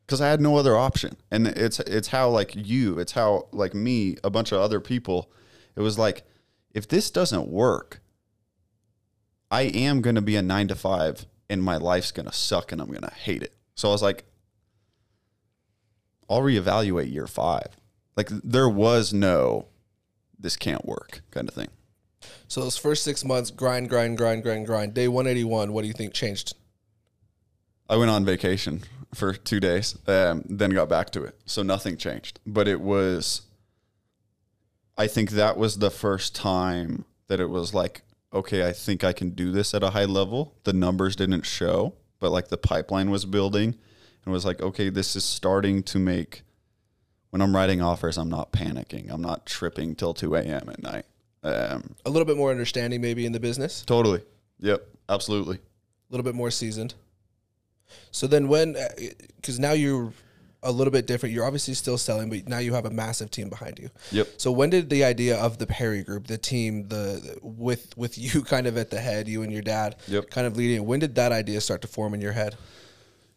Because 0.07 0.21
I 0.21 0.29
had 0.29 0.41
no 0.41 0.57
other 0.57 0.77
option, 0.77 1.17
and 1.33 1.49
it's 1.49 1.81
it's 1.81 2.09
how 2.09 2.29
like 2.29 2.55
you, 2.55 3.01
it's 3.01 3.13
how 3.13 3.49
like 3.51 3.75
me, 3.75 4.17
a 4.23 4.31
bunch 4.31 4.53
of 4.53 4.61
other 4.61 4.79
people. 4.79 5.33
It 5.75 5.81
was 5.81 5.99
like, 5.99 6.23
if 6.73 6.87
this 6.87 7.11
doesn't 7.11 7.49
work, 7.49 8.01
I 9.51 9.63
am 9.63 10.03
going 10.03 10.15
to 10.15 10.23
be 10.23 10.37
a 10.37 10.43
nine 10.43 10.69
to 10.69 10.77
five, 10.77 11.27
and 11.51 11.61
my 11.61 11.77
life's 11.77 12.13
going 12.13 12.27
to 12.27 12.33
suck, 12.33 12.71
and 12.71 12.81
I'm 12.81 12.89
going 12.89 13.03
to 13.03 13.11
hate 13.11 13.43
it. 13.43 13.55
So 13.75 13.89
I 13.89 13.93
was 13.93 14.03
like, 14.03 14.27
I'll 16.31 16.41
reevaluate 16.41 17.13
year 17.13 17.27
five. 17.27 17.77
Like 18.17 18.29
there 18.29 18.69
was 18.69 19.13
no, 19.13 19.67
this 20.39 20.57
can't 20.57 20.87
work 20.87 21.23
kind 21.33 21.49
of 21.49 21.55
thing. 21.55 21.69
So 22.47 22.61
those 22.61 22.79
first 22.79 23.03
six 23.03 23.25
months, 23.25 23.51
grind, 23.51 23.89
grind, 23.89 24.17
grind, 24.17 24.45
grind, 24.45 24.67
grind. 24.67 24.95
Day 24.95 25.09
one 25.09 25.27
eighty 25.27 25.45
one. 25.45 25.73
What 25.73 25.83
do 25.83 25.89
you 25.89 25.95
think 25.95 26.15
changed? 26.15 26.55
I 27.89 27.97
went 27.97 28.11
on 28.11 28.25
vacation 28.25 28.83
for 29.17 29.33
two 29.33 29.61
days, 29.61 29.97
um, 30.07 30.45
then 30.49 30.71
got 30.71 30.89
back 30.89 31.11
to 31.11 31.25
it. 31.25 31.37
So 31.47 31.63
nothing 31.63 31.97
changed. 31.97 32.39
But 32.47 32.69
it 32.69 32.81
was, 32.81 33.43
I 34.99 35.07
think 35.07 35.31
that 35.31 35.57
was 35.57 35.79
the 35.79 35.91
first 35.91 36.35
time 36.35 37.05
that 37.29 37.41
it 37.41 37.51
was 37.51 37.75
like, 37.75 38.03
okay, 38.33 38.67
I 38.67 38.73
think 38.73 39.05
I 39.05 39.13
can 39.13 39.31
do 39.31 39.51
this 39.51 39.75
at 39.75 39.83
a 39.83 39.91
high 39.91 40.05
level. 40.05 40.55
The 40.65 40.73
numbers 40.73 41.17
didn't 41.17 41.43
show, 41.47 41.95
but 42.21 42.31
like 42.31 42.49
the 42.49 42.57
pipeline 42.59 43.11
was 43.11 43.25
building 43.25 43.75
and 44.25 44.33
was 44.33 44.45
like, 44.45 44.61
okay, 44.61 44.89
this 44.91 45.17
is 45.17 45.25
starting 45.25 45.83
to 45.85 45.99
make, 45.99 46.43
when 47.31 47.41
I'm 47.43 47.55
writing 47.55 47.81
offers, 47.83 48.17
I'm 48.19 48.29
not 48.29 48.53
panicking. 48.53 49.11
I'm 49.11 49.23
not 49.23 49.47
tripping 49.47 49.95
till 49.95 50.15
2 50.15 50.35
a.m. 50.37 50.69
at 50.69 50.83
night. 50.83 51.05
Um, 51.43 51.95
A 52.05 52.11
little 52.11 52.27
bit 52.27 52.37
more 52.37 52.51
understanding, 52.51 53.01
maybe 53.01 53.25
in 53.25 53.33
the 53.33 53.41
business. 53.41 53.83
totally. 53.83 54.23
Yep. 54.61 54.87
Absolutely. 55.09 55.57
A 55.57 56.11
little 56.11 56.25
bit 56.25 56.35
more 56.35 56.51
seasoned. 56.51 56.95
So 58.11 58.27
then, 58.27 58.49
when 58.49 58.77
uh, 58.77 58.89
because 59.37 59.59
now 59.59 59.73
you're 59.73 60.13
a 60.63 60.73
little 60.73 60.91
bit 60.91 61.07
different. 61.07 61.35
You're 61.35 61.45
obviously 61.45 61.75
still 61.75 61.97
selling, 61.99 62.29
but 62.29 62.49
now 62.49 62.59
you 62.59 62.75
have 62.75 62.87
a 62.87 62.91
massive 62.91 63.31
team 63.31 63.49
behind 63.49 63.79
you. 63.79 63.89
Yep. 64.11 64.29
So 64.39 64.51
when 64.51 64.69
did 64.71 64.91
the 64.91 65.05
idea 65.05 65.37
of 65.37 65.59
the 65.59 65.67
Perry 65.67 66.03
Group, 66.03 66.27
the 66.27 66.39
team, 66.39 66.89
the 66.89 67.39
with 67.43 67.97
with 67.97 68.19
you 68.35 68.43
kind 68.43 68.67
of 68.67 68.77
at 68.77 68.91
the 68.91 68.99
head, 68.99 69.29
you 69.29 69.43
and 69.43 69.53
your 69.53 69.63
dad, 69.63 69.97
Yep. 70.09 70.31
kind 70.31 70.47
of 70.47 70.57
leading? 70.57 70.85
When 70.87 70.99
did 71.01 71.15
that 71.15 71.33
idea 71.33 71.61
start 71.61 71.83
to 71.83 71.89
form 71.89 72.15
in 72.15 72.21
your 72.21 72.33
head? 72.33 72.57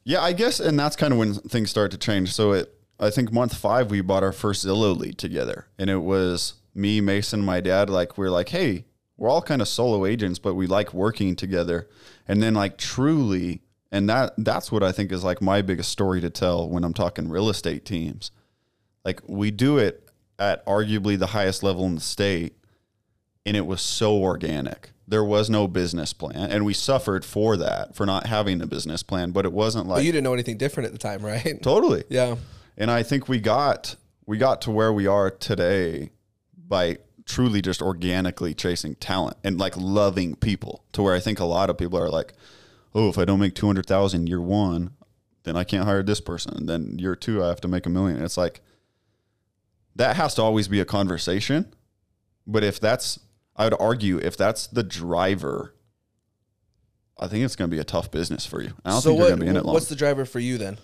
Yeah, 0.04 0.22
I 0.22 0.34
guess, 0.34 0.60
and 0.60 0.80
that's 0.80 0.96
kind 0.96 1.14
of 1.14 1.20
when 1.20 1.36
things 1.36 1.70
start 1.70 1.92
to 1.92 1.98
change. 1.98 2.34
So 2.34 2.54
it, 2.54 2.74
I 3.00 3.12
think 3.12 3.32
month 3.32 3.56
five 3.56 3.92
we 3.92 4.02
bought 4.02 4.24
our 4.24 4.32
first 4.32 4.66
Zillow 4.66 4.98
lead 4.98 5.18
together, 5.18 5.68
and 5.78 5.90
it 5.90 5.98
was 5.98 6.56
me, 6.74 7.00
Mason, 7.00 7.42
my 7.42 7.60
dad. 7.62 7.90
Like 7.90 8.18
we 8.18 8.26
are 8.26 8.32
like, 8.32 8.50
hey, 8.50 8.86
we're 9.18 9.30
all 9.30 9.42
kind 9.42 9.62
of 9.62 9.68
solo 9.68 10.06
agents, 10.06 10.40
but 10.40 10.56
we 10.56 10.66
like 10.66 10.94
working 10.94 11.36
together. 11.36 11.90
And 12.28 12.42
then 12.42 12.56
like 12.56 12.78
truly, 12.78 13.62
and 13.92 14.10
that 14.10 14.34
that's 14.38 14.72
what 14.72 14.84
I 14.84 14.92
think 14.92 15.12
is 15.12 15.24
like 15.24 15.42
my 15.42 15.62
biggest 15.62 15.92
story 15.92 16.22
to 16.22 16.30
tell 16.30 16.70
when 16.70 16.84
I'm 16.84 16.94
talking 16.94 17.30
real 17.30 17.50
estate 17.50 17.86
teams. 17.86 18.32
Like 19.04 19.22
we 19.28 19.52
do 19.52 19.78
it 19.78 20.10
at 20.38 20.66
arguably 20.66 21.18
the 21.18 21.28
highest 21.28 21.64
level 21.64 21.86
in 21.86 21.96
the 21.96 22.02
state, 22.02 22.56
and 23.46 23.58
it 23.58 23.66
was 23.66 23.82
so 23.82 24.18
organic. 24.18 24.92
There 25.08 25.24
was 25.24 25.50
no 25.50 25.68
business 25.68 26.14
plan, 26.14 26.52
and 26.52 26.66
we 26.66 26.74
suffered 26.74 27.26
for 27.26 27.58
that 27.58 27.96
for 27.96 28.06
not 28.06 28.28
having 28.28 28.62
a 28.62 28.68
business 28.68 29.02
plan. 29.02 29.32
But 29.32 29.46
it 29.46 29.54
wasn't 29.54 29.88
But 29.88 29.96
like 29.96 30.06
you 30.06 30.12
didn't 30.12 30.24
know 30.24 30.34
anything 30.34 30.58
different 30.58 30.88
at 30.88 30.94
the 30.94 31.00
time, 31.00 31.22
right? 31.26 31.62
totally. 31.62 32.04
Yeah. 32.10 32.36
And 32.78 32.92
I 32.92 33.04
think 33.04 33.28
we 33.28 33.40
got 33.40 33.96
we 34.26 34.38
got 34.38 34.62
to 34.62 34.72
where 34.72 34.94
we 34.94 35.08
are 35.08 35.32
today 35.32 36.12
by 36.56 37.00
truly 37.26 37.62
just 37.62 37.82
organically 37.82 38.54
chasing 38.54 38.96
talent 38.96 39.38
and 39.44 39.60
like 39.60 39.76
loving 39.78 40.36
people 40.36 40.84
to 40.92 41.02
where 41.02 41.16
I 41.16 41.20
think 41.20 41.40
a 41.40 41.46
lot 41.46 41.70
of 41.70 41.78
people 41.78 41.98
are 42.00 42.10
like, 42.10 42.34
oh, 42.94 43.10
if 43.10 43.18
I 43.18 43.26
don't 43.26 43.40
make 43.40 43.56
200,000 43.56 44.28
year 44.28 44.42
one, 44.42 44.92
then 45.44 45.56
I 45.56 45.64
can't 45.64 45.86
hire 45.86 46.04
this 46.04 46.22
person. 46.22 46.56
And 46.56 46.70
then 46.70 47.00
year 47.00 47.16
two, 47.16 47.44
I 47.44 47.48
have 47.48 47.62
to 47.62 47.68
make 47.68 47.86
a 47.86 47.90
million. 47.90 48.22
It's 48.24 48.38
like, 48.38 48.62
that 49.96 50.16
has 50.16 50.36
to 50.36 50.42
always 50.42 50.68
be 50.68 50.80
a 50.80 50.86
conversation. 50.86 51.74
But 52.48 52.64
if 52.64 52.80
that's, 52.80 53.20
I 53.56 53.66
would 53.66 53.76
argue, 53.80 54.18
if 54.18 54.38
that's 54.38 54.68
the 54.68 54.84
driver, 54.84 55.76
I 57.18 57.28
think 57.28 57.44
it's 57.44 57.56
going 57.56 57.70
to 57.70 57.76
be 57.76 57.82
a 57.82 57.86
tough 57.86 58.12
business 58.12 58.46
for 58.46 58.62
you. 58.62 58.72
I 58.86 58.92
don't 58.92 59.02
so 59.02 59.10
think 59.10 59.20
what, 59.20 59.28
you're 59.28 59.38
going 59.38 59.40
to 59.40 59.46
be 59.46 59.50
in 59.50 59.58
it 59.58 59.66
long. 59.66 59.74
what's 59.74 59.90
the 59.90 59.96
driver 59.96 60.26
for 60.26 60.40
you 60.40 60.58
then? 60.58 60.78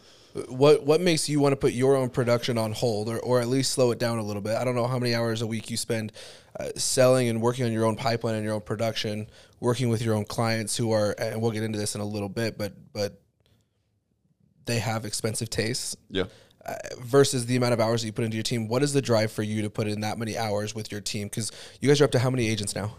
What 0.50 0.86
what 0.86 1.00
makes 1.00 1.30
you 1.30 1.40
want 1.40 1.54
to 1.54 1.56
put 1.56 1.72
your 1.72 1.96
own 1.96 2.10
production 2.10 2.58
on 2.58 2.74
hold 2.74 3.08
or, 3.08 3.20
or 3.20 3.40
at 3.40 3.48
least 3.48 3.72
slow 3.72 3.92
it 3.92 4.00
down 4.00 4.18
a 4.18 4.24
little 4.24 4.42
bit? 4.42 4.56
I 4.56 4.66
don't 4.66 4.76
know 4.76 4.88
how 4.88 5.00
many 5.00 5.16
hours 5.16 5.42
a 5.42 5.48
week 5.48 5.70
you 5.70 5.78
spend 5.78 6.12
uh, 6.60 6.70
selling 6.76 7.30
and 7.30 7.42
working 7.42 7.64
on 7.66 7.72
your 7.72 7.86
own 7.86 7.96
pipeline 7.96 8.36
and 8.36 8.44
your 8.44 8.54
own 8.54 8.62
production, 8.62 9.28
working 9.62 9.88
with 9.88 10.02
your 10.02 10.14
own 10.14 10.26
clients 10.26 10.76
who 10.76 10.92
are 10.92 11.16
and 11.18 11.42
we'll 11.42 11.52
get 11.52 11.64
into 11.64 11.80
this 11.80 11.96
in 11.96 12.02
a 12.02 12.06
little 12.06 12.28
bit, 12.28 12.58
but 12.58 12.74
but 12.92 13.22
they 14.66 14.80
have 14.80 15.06
expensive 15.06 15.50
tastes 15.50 15.96
yeah. 16.10 16.26
uh, 16.66 16.74
versus 17.00 17.46
the 17.46 17.56
amount 17.56 17.74
of 17.74 17.80
hours 17.80 18.02
that 18.02 18.08
you 18.08 18.14
put 18.14 18.26
into 18.26 18.36
your 18.36 18.44
team. 18.44 18.68
What 18.68 18.84
is 18.84 18.94
the 18.94 19.02
drive 19.02 19.32
for 19.32 19.44
you 19.44 19.62
to 19.62 19.70
put 19.70 19.88
in 19.88 20.02
that 20.02 20.18
many 20.18 20.38
hours 20.38 20.76
with 20.76 20.92
your 20.92 21.02
team? 21.02 21.28
Because 21.28 21.52
you 21.80 21.88
guys 21.88 22.02
are 22.02 22.06
up 22.06 22.12
to 22.12 22.20
how 22.20 22.30
many 22.30 22.48
agents 22.50 22.76
now? 22.76 22.96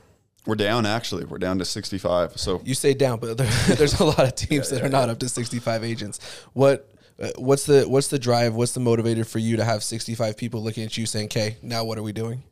We're 0.47 0.55
down 0.55 0.87
actually. 0.87 1.25
We're 1.25 1.39
down 1.39 1.59
to 1.59 1.65
65. 1.65 2.39
So 2.39 2.63
You 2.65 2.75
say 2.75 2.95
down, 2.95 3.19
but 3.19 3.37
there, 3.37 3.51
there's 3.77 4.01
a 4.01 4.05
lot 4.05 4.21
of 4.21 4.35
teams 4.37 4.71
that 4.71 4.83
are 4.83 4.89
not 4.89 5.09
up 5.09 5.19
to 5.19 5.29
65 5.29 5.85
agents. 5.85 6.21
What 6.53 6.89
uh, 7.21 7.31
what's 7.37 7.67
the 7.67 7.85
what's 7.85 8.09
the 8.09 8.19
drive? 8.19 8.55
What's 8.55 8.73
the 8.73 8.81
motivator 8.81 9.27
for 9.27 9.39
you 9.39 9.57
to 9.57 9.65
have 9.65 9.83
65 9.83 10.37
people 10.37 10.63
looking 10.63 10.85
at 10.85 10.97
you 10.97 11.07
saying, 11.07 11.27
"Okay, 11.27 11.57
now 11.63 11.85
what 11.85 11.99
are 11.99 12.03
we 12.03 12.13
doing?" 12.13 12.43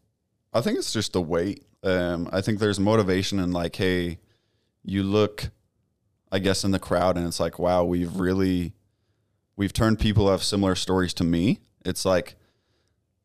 I 0.55 0.61
think 0.61 0.79
it's 0.79 0.93
just 0.93 1.13
the 1.13 1.21
weight. 1.21 1.65
Um, 1.83 2.29
I 2.33 2.41
think 2.41 2.61
there's 2.61 2.79
motivation 2.79 3.41
in 3.41 3.51
like, 3.51 3.75
hey, 3.77 4.21
you 4.85 5.03
look, 5.03 5.51
I 6.31 6.39
guess, 6.39 6.65
in 6.65 6.71
the 6.71 6.79
crowd, 6.79 7.19
and 7.19 7.27
it's 7.27 7.41
like, 7.41 7.59
wow, 7.59 7.85
we've 7.85 8.15
really, 8.17 8.73
we've 9.57 9.73
turned 9.73 9.99
people 9.99 10.27
who 10.27 10.31
have 10.31 10.45
similar 10.45 10.77
stories 10.77 11.13
to 11.15 11.25
me. 11.25 11.59
It's 11.85 12.05
like 12.05 12.37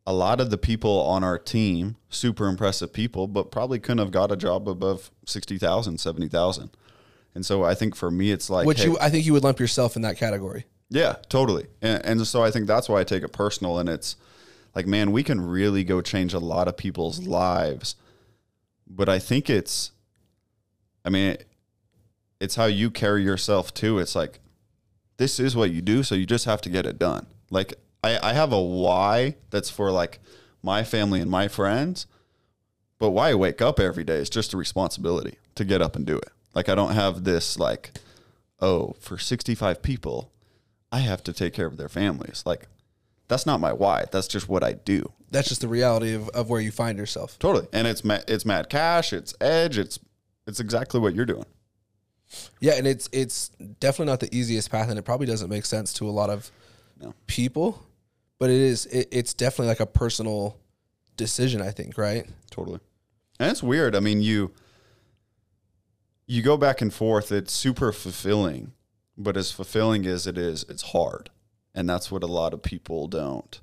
a 0.07 0.13
lot 0.13 0.41
of 0.41 0.49
the 0.49 0.57
people 0.57 1.01
on 1.01 1.23
our 1.23 1.37
team, 1.37 1.97
super 2.09 2.47
impressive 2.47 2.91
people, 2.91 3.27
but 3.27 3.51
probably 3.51 3.79
couldn't 3.79 3.99
have 3.99 4.11
got 4.11 4.31
a 4.31 4.35
job 4.35 4.67
above 4.67 5.11
60,000, 5.25 5.99
70,000. 5.99 6.71
And 7.35 7.45
so 7.45 7.63
I 7.63 7.75
think 7.75 7.95
for 7.95 8.09
me, 8.09 8.31
it's 8.31 8.49
like, 8.49 8.65
Which 8.65 8.79
hey, 8.79 8.89
you 8.89 8.97
I 8.99 9.09
think 9.11 9.25
you 9.25 9.33
would 9.33 9.43
lump 9.43 9.59
yourself 9.59 9.95
in 9.95 10.01
that 10.01 10.17
category. 10.17 10.65
Yeah, 10.89 11.15
totally. 11.29 11.67
And, 11.81 12.03
and 12.05 12.27
so 12.27 12.43
I 12.43 12.51
think 12.51 12.67
that's 12.67 12.89
why 12.89 12.99
I 12.99 13.03
take 13.03 13.23
it 13.23 13.31
personal. 13.31 13.77
And 13.77 13.87
it's 13.87 14.15
like, 14.75 14.87
man, 14.87 15.11
we 15.11 15.23
can 15.23 15.41
really 15.41 15.83
go 15.83 16.01
change 16.01 16.33
a 16.33 16.39
lot 16.39 16.67
of 16.67 16.77
people's 16.77 17.25
lives. 17.25 17.95
But 18.87 19.07
I 19.07 19.19
think 19.19 19.49
it's, 19.49 19.91
I 21.05 21.09
mean, 21.09 21.31
it, 21.31 21.47
it's 22.39 22.55
how 22.55 22.65
you 22.65 22.89
carry 22.89 23.23
yourself 23.23 23.73
too. 23.73 23.99
It's 23.99 24.15
like, 24.15 24.39
this 25.17 25.39
is 25.39 25.55
what 25.55 25.71
you 25.71 25.81
do. 25.81 26.01
So 26.03 26.15
you 26.15 26.25
just 26.25 26.45
have 26.45 26.61
to 26.61 26.69
get 26.69 26.85
it 26.85 26.97
done. 26.97 27.27
Like, 27.51 27.75
I, 28.03 28.17
I 28.29 28.33
have 28.33 28.51
a 28.51 28.61
why 28.61 29.35
that's 29.49 29.69
for 29.69 29.91
like 29.91 30.19
my 30.63 30.83
family 30.83 31.21
and 31.21 31.29
my 31.29 31.47
friends. 31.47 32.07
But 32.97 33.11
why 33.11 33.29
I 33.29 33.35
wake 33.35 33.61
up 33.61 33.79
every 33.79 34.03
day 34.03 34.17
is 34.17 34.29
just 34.29 34.53
a 34.53 34.57
responsibility 34.57 35.37
to 35.55 35.63
get 35.63 35.81
up 35.81 35.95
and 35.95 36.05
do 36.05 36.17
it. 36.17 36.29
Like, 36.53 36.67
I 36.67 36.75
don't 36.75 36.93
have 36.93 37.23
this, 37.23 37.57
like, 37.57 37.91
oh, 38.59 38.95
for 38.99 39.17
65 39.17 39.81
people, 39.81 40.31
I 40.91 40.99
have 40.99 41.23
to 41.23 41.33
take 41.33 41.53
care 41.53 41.67
of 41.67 41.77
their 41.77 41.89
families. 41.89 42.43
Like, 42.45 42.67
that's 43.27 43.45
not 43.45 43.59
my 43.59 43.73
why. 43.73 44.05
That's 44.11 44.27
just 44.27 44.49
what 44.49 44.63
I 44.63 44.73
do. 44.73 45.11
That's 45.31 45.47
just 45.49 45.61
the 45.61 45.67
reality 45.67 46.13
of, 46.15 46.29
of 46.29 46.49
where 46.49 46.59
you 46.59 46.71
find 46.71 46.97
yourself. 46.97 47.37
Totally. 47.37 47.67
And 47.71 47.85
it's 47.87 48.03
ma- 48.03 48.21
it's 48.27 48.45
Mad 48.45 48.69
Cash, 48.69 49.13
it's 49.13 49.33
Edge, 49.39 49.77
it's 49.77 49.99
it's 50.47 50.59
exactly 50.59 50.99
what 50.99 51.13
you're 51.13 51.25
doing. 51.27 51.45
Yeah, 52.59 52.73
and 52.73 52.87
it's 52.87 53.07
it's 53.11 53.49
definitely 53.79 54.11
not 54.11 54.19
the 54.19 54.35
easiest 54.35 54.71
path, 54.71 54.89
and 54.89 54.97
it 54.97 55.03
probably 55.03 55.27
doesn't 55.27 55.49
make 55.49 55.65
sense 55.65 55.93
to 55.93 56.09
a 56.09 56.11
lot 56.11 56.29
of 56.31 56.49
No. 56.99 57.13
people. 57.27 57.85
But 58.39 58.49
it 58.49 58.59
is 58.61 58.85
it, 58.87 59.07
it's 59.11 59.33
definitely 59.35 59.67
like 59.67 59.79
a 59.79 59.85
personal 59.85 60.57
decision. 61.17 61.61
I 61.61 61.69
think, 61.71 61.97
right? 61.97 62.25
Totally. 62.49 62.79
And 63.39 63.51
it's 63.51 63.61
weird. 63.61 63.95
I 63.95 63.99
mean, 63.99 64.21
you 64.21 64.51
you 66.25 66.41
go 66.41 66.57
back 66.57 66.81
and 66.81 66.93
forth. 66.93 67.31
It's 67.31 67.53
super 67.53 67.91
fulfilling, 67.91 68.71
but 69.19 69.37
as 69.37 69.51
fulfilling 69.51 70.05
as 70.07 70.25
it 70.25 70.37
is, 70.37 70.65
it's 70.69 70.81
hard. 70.93 71.29
And 71.75 71.87
that's 71.87 72.09
what 72.09 72.23
a 72.23 72.27
lot 72.27 72.53
of 72.53 72.63
people 72.63 73.07
don't. 73.07 73.59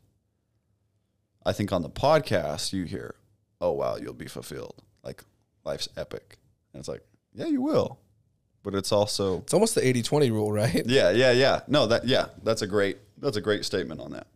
I 1.45 1.53
think 1.53 1.73
on 1.73 1.83
the 1.83 1.91
podcast 1.91 2.73
you 2.73 2.85
hear, 2.85 3.17
"Oh 3.61 3.73
wow, 3.73 3.97
you'll 3.97 4.15
be 4.15 4.27
fulfilled. 4.29 4.83
Like 5.03 5.25
life's 5.65 5.89
epic." 5.97 6.39
And 6.73 6.81
it's 6.81 6.89
like, 6.89 7.03
"Yeah, 7.35 7.47
you 7.47 7.63
will." 7.63 7.99
But 8.63 8.75
it's 8.75 8.91
also 8.93 9.39
It's 9.39 9.55
almost 9.55 9.77
the 9.77 9.81
80-20 9.81 10.31
rule, 10.31 10.53
right? 10.53 10.83
Yeah, 10.87 11.11
yeah, 11.11 11.31
yeah. 11.31 11.61
No, 11.69 11.87
that 11.87 12.05
yeah, 12.07 12.27
that's 12.43 12.63
a 12.63 12.67
great 12.67 12.99
that's 13.19 13.37
a 13.37 13.41
great 13.41 13.65
statement 13.65 14.01
on 14.01 14.13
that. 14.13 14.27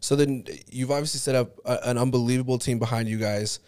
So 0.00 0.16
then 0.16 0.44
you've 0.70 0.90
obviously 0.90 1.18
set 1.18 1.34
up 1.34 1.58
a, 1.64 1.78
an 1.88 1.98
unbelievable 1.98 2.58
team 2.58 2.78
behind 2.78 3.08
you 3.08 3.18
guys. 3.18 3.60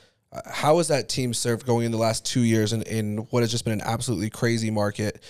How 0.46 0.78
has 0.78 0.88
that 0.88 1.08
team 1.08 1.32
served 1.32 1.64
going 1.66 1.86
in 1.86 1.92
the 1.92 1.98
last 1.98 2.24
two 2.24 2.40
years 2.40 2.72
in, 2.72 2.82
in 2.82 3.18
what 3.30 3.42
has 3.42 3.50
just 3.50 3.64
been 3.64 3.74
an 3.74 3.82
absolutely 3.82 4.30
crazy 4.30 4.70
market? 4.70 5.22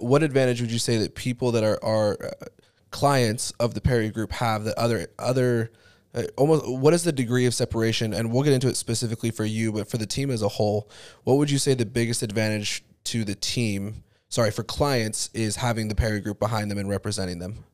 What 0.00 0.22
advantage 0.22 0.60
would 0.60 0.70
you 0.70 0.78
say 0.78 0.98
that 0.98 1.14
people 1.14 1.52
that 1.52 1.64
are, 1.64 1.82
are 1.82 2.18
uh, 2.22 2.46
clients 2.90 3.52
of 3.52 3.74
the 3.74 3.80
Perry 3.80 4.10
Group 4.10 4.32
have 4.32 4.64
that 4.64 4.76
other 4.76 5.06
other 5.18 5.70
uh, 6.14 6.24
almost 6.36 6.68
what 6.68 6.92
is 6.92 7.04
the 7.04 7.12
degree 7.12 7.46
of 7.46 7.54
separation? 7.54 8.12
And 8.12 8.32
we'll 8.32 8.42
get 8.42 8.52
into 8.52 8.68
it 8.68 8.76
specifically 8.76 9.30
for 9.30 9.44
you, 9.44 9.72
but 9.72 9.88
for 9.88 9.96
the 9.96 10.06
team 10.06 10.30
as 10.30 10.42
a 10.42 10.48
whole, 10.48 10.90
what 11.24 11.34
would 11.34 11.50
you 11.50 11.58
say 11.58 11.74
the 11.74 11.86
biggest 11.86 12.22
advantage 12.22 12.84
to 13.04 13.24
the 13.24 13.34
team? 13.34 14.04
Sorry, 14.28 14.50
for 14.50 14.62
clients 14.62 15.30
is 15.32 15.56
having 15.56 15.88
the 15.88 15.94
Perry 15.94 16.20
Group 16.20 16.38
behind 16.38 16.70
them 16.70 16.78
and 16.78 16.88
representing 16.88 17.38
them. 17.38 17.64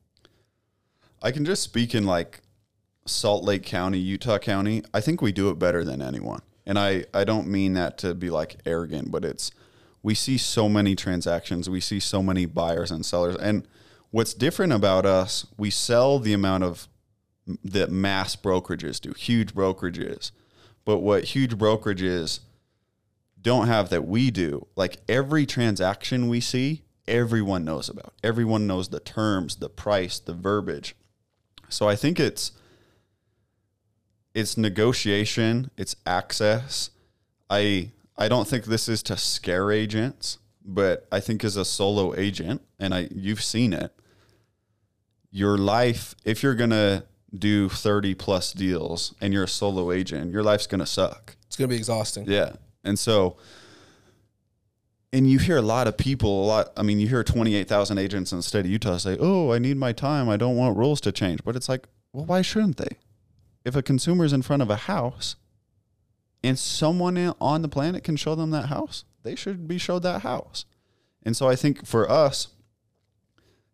I 1.22 1.32
can 1.32 1.44
just 1.44 1.62
speak 1.62 1.94
in 1.94 2.04
like 2.04 2.42
Salt 3.06 3.42
Lake 3.44 3.64
County, 3.64 3.98
Utah 3.98 4.38
County. 4.38 4.82
I 4.94 5.00
think 5.00 5.20
we 5.20 5.32
do 5.32 5.50
it 5.50 5.58
better 5.58 5.84
than 5.84 6.00
anyone. 6.00 6.40
And 6.66 6.78
I, 6.78 7.04
I 7.14 7.24
don't 7.24 7.46
mean 7.46 7.74
that 7.74 7.96
to 7.98 8.14
be 8.14 8.28
like 8.28 8.56
arrogant, 8.66 9.10
but 9.10 9.24
it's 9.24 9.52
we 10.02 10.14
see 10.14 10.38
so 10.38 10.68
many 10.68 10.94
transactions, 10.94 11.70
we 11.70 11.80
see 11.80 12.00
so 12.00 12.22
many 12.22 12.46
buyers 12.46 12.90
and 12.90 13.04
sellers. 13.04 13.36
And 13.36 13.66
what's 14.10 14.34
different 14.34 14.72
about 14.72 15.06
us, 15.06 15.46
we 15.56 15.70
sell 15.70 16.18
the 16.18 16.32
amount 16.32 16.64
of 16.64 16.88
that 17.64 17.90
mass 17.90 18.34
brokerages 18.36 19.00
do, 19.00 19.12
huge 19.12 19.54
brokerages. 19.54 20.32
But 20.84 20.98
what 20.98 21.24
huge 21.24 21.56
brokerages 21.56 22.40
don't 23.40 23.66
have 23.66 23.90
that 23.90 24.06
we 24.06 24.30
do, 24.30 24.66
like 24.76 24.98
every 25.08 25.46
transaction 25.46 26.28
we 26.28 26.40
see, 26.40 26.82
everyone 27.06 27.64
knows 27.64 27.88
about. 27.88 28.12
Everyone 28.22 28.66
knows 28.66 28.88
the 28.88 29.00
terms, 29.00 29.56
the 29.56 29.68
price, 29.68 30.18
the 30.18 30.34
verbiage. 30.34 30.96
So 31.68 31.88
I 31.88 31.96
think 31.96 32.18
it's 32.18 32.52
it's 34.36 34.56
negotiation, 34.56 35.70
it's 35.76 35.96
access. 36.04 36.90
I 37.48 37.90
I 38.18 38.28
don't 38.28 38.46
think 38.46 38.66
this 38.66 38.88
is 38.88 39.02
to 39.04 39.16
scare 39.16 39.72
agents, 39.72 40.38
but 40.64 41.06
I 41.10 41.20
think 41.20 41.42
as 41.42 41.56
a 41.56 41.64
solo 41.64 42.14
agent, 42.14 42.62
and 42.78 42.94
I 42.94 43.08
you've 43.10 43.42
seen 43.42 43.72
it, 43.72 43.92
your 45.30 45.56
life, 45.56 46.14
if 46.24 46.42
you're 46.42 46.54
gonna 46.54 47.04
do 47.34 47.68
30 47.68 48.14
plus 48.14 48.52
deals 48.52 49.14
and 49.20 49.32
you're 49.32 49.44
a 49.44 49.48
solo 49.48 49.90
agent, 49.90 50.32
your 50.32 50.42
life's 50.42 50.66
gonna 50.66 50.86
suck. 50.86 51.36
It's 51.46 51.56
going 51.56 51.70
to 51.70 51.74
be 51.74 51.78
exhausting. 51.78 52.26
Yeah. 52.28 52.52
And 52.84 52.98
so, 52.98 53.38
and 55.12 55.28
you 55.30 55.38
hear 55.38 55.56
a 55.56 55.62
lot 55.62 55.86
of 55.86 55.96
people, 55.96 56.44
a 56.44 56.46
lot, 56.46 56.72
I 56.76 56.82
mean, 56.82 57.00
you 57.00 57.08
hear 57.08 57.24
28,000 57.24 57.96
agents 57.96 58.32
in 58.32 58.38
the 58.38 58.42
state 58.42 58.66
of 58.66 58.70
Utah 58.70 58.98
say, 58.98 59.16
oh, 59.18 59.52
I 59.52 59.58
need 59.58 59.78
my 59.78 59.92
time. 59.92 60.28
I 60.28 60.36
don't 60.36 60.56
want 60.56 60.76
rules 60.76 61.00
to 61.02 61.12
change. 61.12 61.42
But 61.44 61.56
it's 61.56 61.68
like, 61.68 61.86
well, 62.12 62.26
why 62.26 62.42
shouldn't 62.42 62.76
they? 62.76 62.98
If 63.66 63.74
a 63.74 63.82
consumer 63.82 64.24
is 64.24 64.32
in 64.32 64.42
front 64.42 64.62
of 64.62 64.70
a 64.70 64.76
house 64.76 65.34
and 66.44 66.56
someone 66.56 67.34
on 67.40 67.62
the 67.62 67.68
planet 67.68 68.04
can 68.04 68.14
show 68.14 68.36
them 68.36 68.52
that 68.52 68.66
house, 68.66 69.04
they 69.24 69.34
should 69.34 69.66
be 69.66 69.76
showed 69.76 70.04
that 70.04 70.22
house. 70.22 70.66
And 71.24 71.36
so 71.36 71.48
I 71.48 71.56
think 71.56 71.84
for 71.84 72.08
us, 72.08 72.46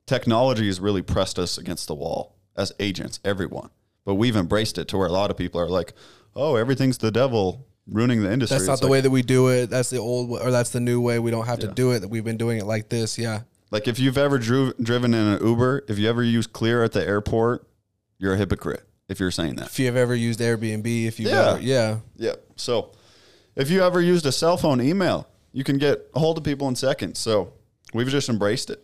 technology 0.06 0.64
has 0.68 0.80
really 0.80 1.02
pressed 1.02 1.38
us 1.38 1.58
against 1.58 1.88
the 1.88 1.94
wall 1.94 2.38
as 2.56 2.72
agents, 2.80 3.20
everyone. 3.22 3.68
But 4.06 4.14
we've 4.14 4.34
embraced 4.34 4.78
it 4.78 4.88
to 4.88 4.96
where 4.96 5.08
a 5.08 5.12
lot 5.12 5.30
of 5.30 5.36
people 5.36 5.60
are 5.60 5.68
like, 5.68 5.92
oh, 6.34 6.56
everything's 6.56 6.96
the 6.96 7.10
devil 7.10 7.66
ruining 7.86 8.22
the 8.22 8.32
industry. 8.32 8.56
That's 8.56 8.68
not 8.68 8.72
It's 8.72 8.80
the 8.80 8.86
like, 8.86 8.92
way 8.92 9.00
that 9.02 9.10
we 9.10 9.20
do 9.20 9.48
it. 9.48 9.68
That's 9.68 9.90
the 9.90 9.98
old, 9.98 10.30
or 10.40 10.50
that's 10.50 10.70
the 10.70 10.80
new 10.80 11.02
way. 11.02 11.18
We 11.18 11.30
don't 11.30 11.44
have 11.44 11.58
to 11.58 11.68
do 11.68 11.90
it. 11.90 12.00
That 12.00 12.08
we've 12.08 12.24
been 12.24 12.38
doing 12.38 12.56
it 12.56 12.64
like 12.64 12.88
this. 12.88 13.18
Yeah. 13.18 13.40
Like 13.70 13.86
if 13.86 13.98
you've 13.98 14.16
ever 14.16 14.38
drew, 14.38 14.72
driven 14.80 15.12
in 15.12 15.26
an 15.26 15.46
Uber, 15.46 15.84
if 15.86 15.98
you 15.98 16.08
ever 16.08 16.22
use 16.22 16.46
Clear 16.46 16.82
at 16.82 16.92
the 16.92 17.06
airport, 17.06 17.68
you're 18.16 18.32
a 18.32 18.38
hypocrite 18.38 18.86
if 19.08 19.20
you're 19.20 19.30
saying 19.30 19.56
that. 19.56 19.66
If 19.66 19.78
you've 19.78 19.96
ever 19.96 20.14
used 20.14 20.40
Airbnb, 20.40 21.06
if 21.06 21.18
you've 21.20 21.30
Yeah. 21.30 21.50
ever, 21.52 21.60
yeah, 21.60 21.98
Yeah. 22.16 22.34
So 22.56 22.92
if 23.56 23.70
you 23.70 23.82
ever 23.82 24.00
used 24.00 24.26
a 24.26 24.32
cell 24.32 24.56
phone, 24.56 24.80
email. 24.80 25.28
You 25.52 25.64
can 25.64 25.76
get 25.76 26.08
a 26.14 26.18
hold 26.18 26.38
of 26.38 26.44
people 26.44 26.66
in 26.68 26.76
seconds. 26.76 27.18
So 27.18 27.52
we've 27.92 28.08
just 28.08 28.28
embraced 28.30 28.70
it. 28.70 28.82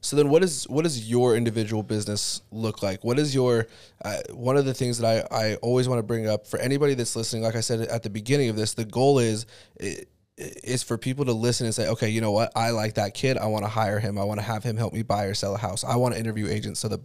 So 0.00 0.14
then, 0.14 0.28
what 0.28 0.44
is 0.44 0.68
what 0.68 0.84
does 0.84 1.08
your 1.10 1.36
individual 1.36 1.82
business 1.82 2.42
look 2.52 2.82
like? 2.82 3.02
What 3.02 3.18
is 3.18 3.34
your 3.34 3.66
uh, 4.04 4.18
one 4.30 4.56
of 4.56 4.66
the 4.66 4.74
things 4.74 4.98
that 4.98 5.26
I, 5.32 5.36
I 5.36 5.54
always 5.56 5.88
want 5.88 5.98
to 5.98 6.02
bring 6.04 6.28
up 6.28 6.46
for 6.46 6.58
anybody 6.60 6.94
that's 6.94 7.16
listening? 7.16 7.42
Like 7.42 7.56
I 7.56 7.60
said 7.60 7.80
at 7.80 8.02
the 8.04 8.10
beginning 8.10 8.50
of 8.50 8.56
this, 8.56 8.74
the 8.74 8.84
goal 8.84 9.18
is 9.18 9.46
is 10.36 10.82
for 10.82 10.98
people 10.98 11.24
to 11.26 11.32
listen 11.32 11.66
and 11.66 11.74
say, 11.74 11.88
okay, 11.88 12.08
you 12.08 12.20
know 12.20 12.32
what? 12.32 12.50
I 12.56 12.70
like 12.70 12.94
that 12.94 13.14
kid. 13.14 13.38
I 13.38 13.46
want 13.46 13.64
to 13.64 13.68
hire 13.68 14.00
him. 14.00 14.18
I 14.18 14.24
want 14.24 14.40
to 14.40 14.44
have 14.46 14.64
him 14.64 14.76
help 14.76 14.92
me 14.92 15.02
buy 15.02 15.24
or 15.24 15.34
sell 15.34 15.54
a 15.54 15.58
house. 15.58 15.84
I 15.84 15.96
want 15.96 16.14
to 16.14 16.20
interview 16.20 16.48
agents 16.48 16.80
so 16.80 16.88
the 16.88 17.00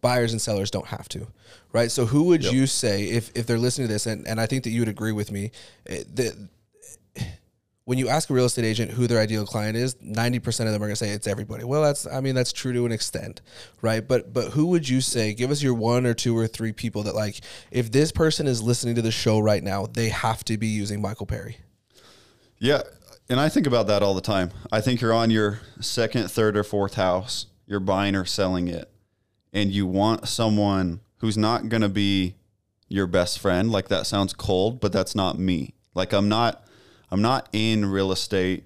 buyers 0.00 0.32
and 0.32 0.42
sellers 0.42 0.70
don't 0.70 0.86
have 0.86 1.08
to, 1.10 1.28
right? 1.72 1.90
So 1.90 2.06
who 2.06 2.24
would 2.24 2.42
yep. 2.42 2.52
you 2.52 2.66
say 2.66 3.04
if, 3.04 3.30
if 3.36 3.46
they're 3.46 3.58
listening 3.58 3.86
to 3.86 3.92
this, 3.92 4.06
and, 4.06 4.26
and 4.26 4.40
I 4.40 4.46
think 4.46 4.64
that 4.64 4.70
you 4.70 4.80
would 4.80 4.88
agree 4.88 5.12
with 5.12 5.30
me, 5.30 5.52
eh, 5.86 6.02
that 6.14 6.48
when 7.84 7.98
you 7.98 8.08
ask 8.08 8.30
a 8.30 8.34
real 8.34 8.46
estate 8.46 8.64
agent 8.64 8.90
who 8.90 9.06
their 9.06 9.20
ideal 9.20 9.46
client 9.46 9.76
is, 9.76 9.94
90% 9.96 10.46
of 10.46 10.72
them 10.72 10.82
are 10.82 10.86
going 10.86 10.90
to 10.90 10.96
say 10.96 11.10
it's 11.10 11.26
everybody. 11.26 11.64
Well, 11.64 11.82
that's, 11.82 12.06
I 12.06 12.20
mean, 12.20 12.34
that's 12.34 12.52
true 12.52 12.72
to 12.72 12.86
an 12.86 12.92
extent, 12.92 13.42
right? 13.82 14.06
But, 14.06 14.32
but 14.32 14.52
who 14.52 14.66
would 14.66 14.88
you 14.88 15.00
say, 15.00 15.34
give 15.34 15.50
us 15.50 15.62
your 15.62 15.74
one 15.74 16.06
or 16.06 16.14
two 16.14 16.36
or 16.36 16.46
three 16.46 16.72
people 16.72 17.04
that 17.04 17.14
like, 17.14 17.40
if 17.70 17.92
this 17.92 18.10
person 18.10 18.46
is 18.46 18.62
listening 18.62 18.94
to 18.96 19.02
the 19.02 19.12
show 19.12 19.38
right 19.38 19.62
now, 19.62 19.86
they 19.86 20.08
have 20.08 20.44
to 20.44 20.56
be 20.56 20.66
using 20.66 21.02
Michael 21.02 21.26
Perry. 21.26 21.58
Yeah. 22.64 22.80
And 23.28 23.38
I 23.38 23.50
think 23.50 23.66
about 23.66 23.88
that 23.88 24.02
all 24.02 24.14
the 24.14 24.22
time. 24.22 24.50
I 24.72 24.80
think 24.80 25.02
you're 25.02 25.12
on 25.12 25.30
your 25.30 25.60
second, 25.80 26.30
third, 26.30 26.56
or 26.56 26.64
fourth 26.64 26.94
house, 26.94 27.44
you're 27.66 27.78
buying 27.78 28.16
or 28.16 28.24
selling 28.24 28.68
it, 28.68 28.90
and 29.52 29.70
you 29.70 29.86
want 29.86 30.26
someone 30.28 31.00
who's 31.18 31.36
not 31.36 31.68
going 31.68 31.82
to 31.82 31.90
be 31.90 32.36
your 32.88 33.06
best 33.06 33.38
friend. 33.38 33.70
Like 33.70 33.88
that 33.88 34.06
sounds 34.06 34.32
cold, 34.32 34.80
but 34.80 34.92
that's 34.92 35.14
not 35.14 35.38
me. 35.38 35.74
Like 35.94 36.14
I'm 36.14 36.30
not, 36.30 36.64
I'm 37.10 37.20
not 37.20 37.50
in 37.52 37.84
real 37.84 38.10
estate 38.10 38.64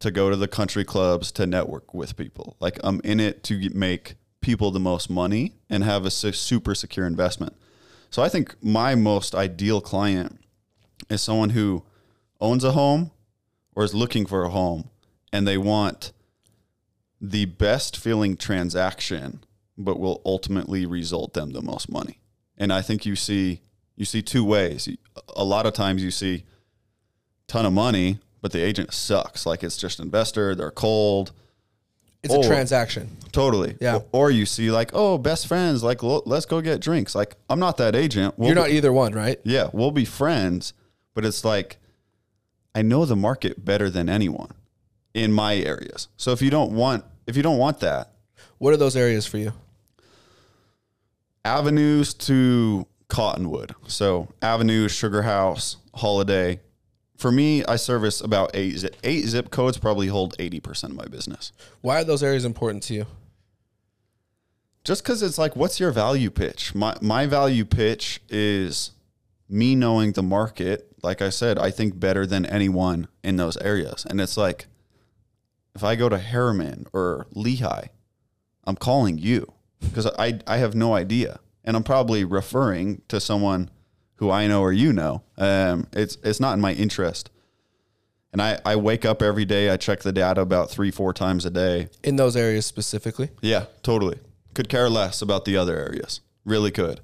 to 0.00 0.10
go 0.10 0.28
to 0.28 0.36
the 0.36 0.48
country 0.48 0.84
clubs 0.84 1.32
to 1.32 1.46
network 1.46 1.94
with 1.94 2.18
people. 2.18 2.58
Like 2.60 2.78
I'm 2.84 3.00
in 3.04 3.20
it 3.20 3.42
to 3.44 3.70
make 3.70 4.16
people 4.42 4.70
the 4.70 4.80
most 4.80 5.08
money 5.08 5.54
and 5.70 5.82
have 5.82 6.04
a 6.04 6.10
super 6.10 6.74
secure 6.74 7.06
investment. 7.06 7.54
So 8.10 8.22
I 8.22 8.28
think 8.28 8.54
my 8.62 8.94
most 8.94 9.34
ideal 9.34 9.80
client 9.80 10.40
is 11.08 11.22
someone 11.22 11.50
who 11.50 11.84
owns 12.38 12.64
a 12.64 12.72
home 12.72 13.12
or 13.80 13.84
is 13.84 13.94
looking 13.94 14.26
for 14.26 14.44
a 14.44 14.50
home 14.50 14.90
and 15.32 15.48
they 15.48 15.56
want 15.56 16.12
the 17.18 17.46
best 17.46 17.96
feeling 17.96 18.36
transaction 18.36 19.42
but 19.78 19.98
will 19.98 20.20
ultimately 20.26 20.84
result 20.84 21.32
them 21.32 21.52
the 21.52 21.62
most 21.62 21.90
money. 21.90 22.18
And 22.58 22.74
I 22.74 22.82
think 22.82 23.06
you 23.06 23.16
see 23.16 23.62
you 23.96 24.04
see 24.04 24.20
two 24.20 24.44
ways. 24.44 24.86
A 25.34 25.44
lot 25.44 25.64
of 25.64 25.72
times 25.72 26.04
you 26.04 26.10
see 26.10 26.44
ton 27.46 27.64
of 27.64 27.72
money, 27.72 28.18
but 28.42 28.52
the 28.52 28.62
agent 28.62 28.92
sucks. 28.92 29.46
Like 29.46 29.64
it's 29.64 29.78
just 29.78 29.98
investor, 29.98 30.54
they're 30.54 30.70
cold. 30.70 31.32
It's 32.22 32.34
or, 32.34 32.44
a 32.44 32.46
transaction. 32.46 33.16
Totally. 33.32 33.78
Yeah. 33.80 33.96
Or, 33.96 34.04
or, 34.12 34.30
you 34.30 34.44
see 34.44 34.70
like, 34.70 34.90
oh, 34.92 35.16
best 35.16 35.46
friends, 35.46 35.82
like 35.82 36.02
let's 36.02 36.44
go 36.44 36.60
get 36.60 36.82
drinks. 36.82 37.14
Like 37.14 37.34
I'm 37.48 37.58
not 37.58 37.78
that 37.78 37.96
agent. 37.96 38.34
We'll 38.36 38.48
You're 38.48 38.56
not 38.56 38.68
be, 38.68 38.74
either 38.74 38.92
one, 38.92 39.14
right? 39.14 39.40
Yeah, 39.42 39.70
we'll 39.72 39.90
be 39.90 40.04
friends, 40.04 40.74
but 41.14 41.24
it's 41.24 41.46
like 41.46 41.79
I 42.74 42.82
know 42.82 43.04
the 43.04 43.16
market 43.16 43.64
better 43.64 43.90
than 43.90 44.08
anyone 44.08 44.52
in 45.14 45.32
my 45.32 45.56
areas. 45.56 46.08
So 46.16 46.32
if 46.32 46.42
you 46.42 46.50
don't 46.50 46.72
want 46.72 47.04
if 47.26 47.36
you 47.36 47.42
don't 47.42 47.58
want 47.58 47.80
that, 47.80 48.12
what 48.58 48.72
are 48.72 48.76
those 48.76 48.96
areas 48.96 49.26
for 49.26 49.38
you? 49.38 49.52
Avenues 51.44 52.14
to 52.14 52.86
Cottonwood. 53.08 53.74
So 53.86 54.28
Avenues, 54.42 54.92
Sugar 54.92 55.22
House, 55.22 55.76
Holladay. 55.96 56.60
For 57.16 57.30
me, 57.30 57.64
I 57.64 57.76
service 57.76 58.20
about 58.20 58.50
eight 58.54 58.84
eight 59.04 59.26
zip 59.26 59.50
codes. 59.50 59.78
Probably 59.78 60.06
hold 60.06 60.34
eighty 60.38 60.60
percent 60.60 60.92
of 60.92 60.96
my 60.96 61.06
business. 61.06 61.52
Why 61.80 62.00
are 62.00 62.04
those 62.04 62.22
areas 62.22 62.44
important 62.44 62.82
to 62.84 62.94
you? 62.94 63.06
Just 64.84 65.02
because 65.02 65.22
it's 65.22 65.36
like, 65.36 65.54
what's 65.54 65.78
your 65.78 65.90
value 65.90 66.30
pitch? 66.30 66.74
My 66.74 66.96
my 67.02 67.26
value 67.26 67.66
pitch 67.66 68.22
is 68.30 68.92
me 69.50 69.74
knowing 69.74 70.12
the 70.12 70.22
market 70.22 70.90
like 71.02 71.22
I 71.22 71.30
said, 71.30 71.58
I 71.58 71.70
think 71.70 71.98
better 71.98 72.26
than 72.26 72.46
anyone 72.46 73.08
in 73.22 73.36
those 73.36 73.56
areas. 73.58 74.06
And 74.08 74.20
it's 74.20 74.36
like, 74.36 74.66
if 75.74 75.84
I 75.84 75.96
go 75.96 76.08
to 76.08 76.18
Herriman 76.18 76.86
or 76.92 77.26
Lehi, 77.34 77.88
I'm 78.64 78.76
calling 78.76 79.18
you 79.18 79.52
because 79.80 80.06
I, 80.18 80.40
I 80.46 80.58
have 80.58 80.74
no 80.74 80.94
idea. 80.94 81.40
And 81.64 81.76
I'm 81.76 81.84
probably 81.84 82.24
referring 82.24 83.02
to 83.08 83.20
someone 83.20 83.70
who 84.16 84.30
I 84.30 84.46
know 84.46 84.60
or 84.60 84.72
you 84.72 84.92
know. 84.92 85.22
Um, 85.38 85.86
it's, 85.92 86.18
it's 86.22 86.40
not 86.40 86.54
in 86.54 86.60
my 86.60 86.72
interest. 86.72 87.30
And 88.32 88.40
I, 88.40 88.58
I 88.64 88.76
wake 88.76 89.04
up 89.04 89.22
every 89.22 89.44
day, 89.44 89.70
I 89.70 89.76
check 89.76 90.00
the 90.00 90.12
data 90.12 90.40
about 90.40 90.70
three, 90.70 90.90
four 90.90 91.12
times 91.12 91.44
a 91.44 91.50
day. 91.50 91.88
In 92.04 92.16
those 92.16 92.36
areas 92.36 92.66
specifically? 92.66 93.30
Yeah, 93.40 93.66
totally. 93.82 94.18
Could 94.54 94.68
care 94.68 94.88
less 94.88 95.22
about 95.22 95.44
the 95.44 95.56
other 95.56 95.76
areas. 95.76 96.20
Really 96.44 96.70
could. 96.70 97.00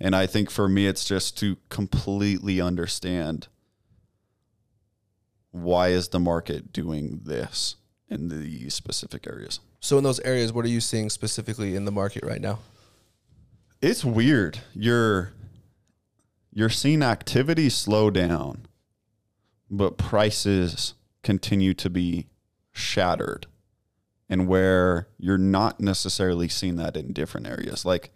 And 0.00 0.14
I 0.14 0.26
think 0.26 0.50
for 0.50 0.68
me, 0.68 0.86
it's 0.86 1.04
just 1.04 1.36
to 1.38 1.56
completely 1.68 2.60
understand 2.60 3.48
why 5.50 5.88
is 5.88 6.08
the 6.08 6.20
market 6.20 6.72
doing 6.72 7.20
this 7.24 7.76
in 8.08 8.28
these 8.28 8.74
specific 8.74 9.26
areas. 9.26 9.60
So 9.80 9.98
in 9.98 10.04
those 10.04 10.20
areas, 10.20 10.52
what 10.52 10.64
are 10.64 10.68
you 10.68 10.80
seeing 10.80 11.10
specifically 11.10 11.76
in 11.76 11.84
the 11.84 11.90
market 11.90 12.24
right 12.24 12.40
now? 12.40 12.60
It's 13.80 14.04
weird. 14.04 14.60
You're 14.74 15.32
you're 16.52 16.70
seeing 16.70 17.02
activity 17.02 17.68
slow 17.68 18.10
down, 18.10 18.66
but 19.70 19.96
prices 19.96 20.94
continue 21.22 21.74
to 21.74 21.90
be 21.90 22.26
shattered. 22.72 23.46
And 24.28 24.48
where 24.48 25.08
you're 25.18 25.38
not 25.38 25.80
necessarily 25.80 26.48
seeing 26.48 26.76
that 26.76 26.96
in 26.96 27.12
different 27.12 27.46
areas. 27.46 27.84
Like 27.84 28.10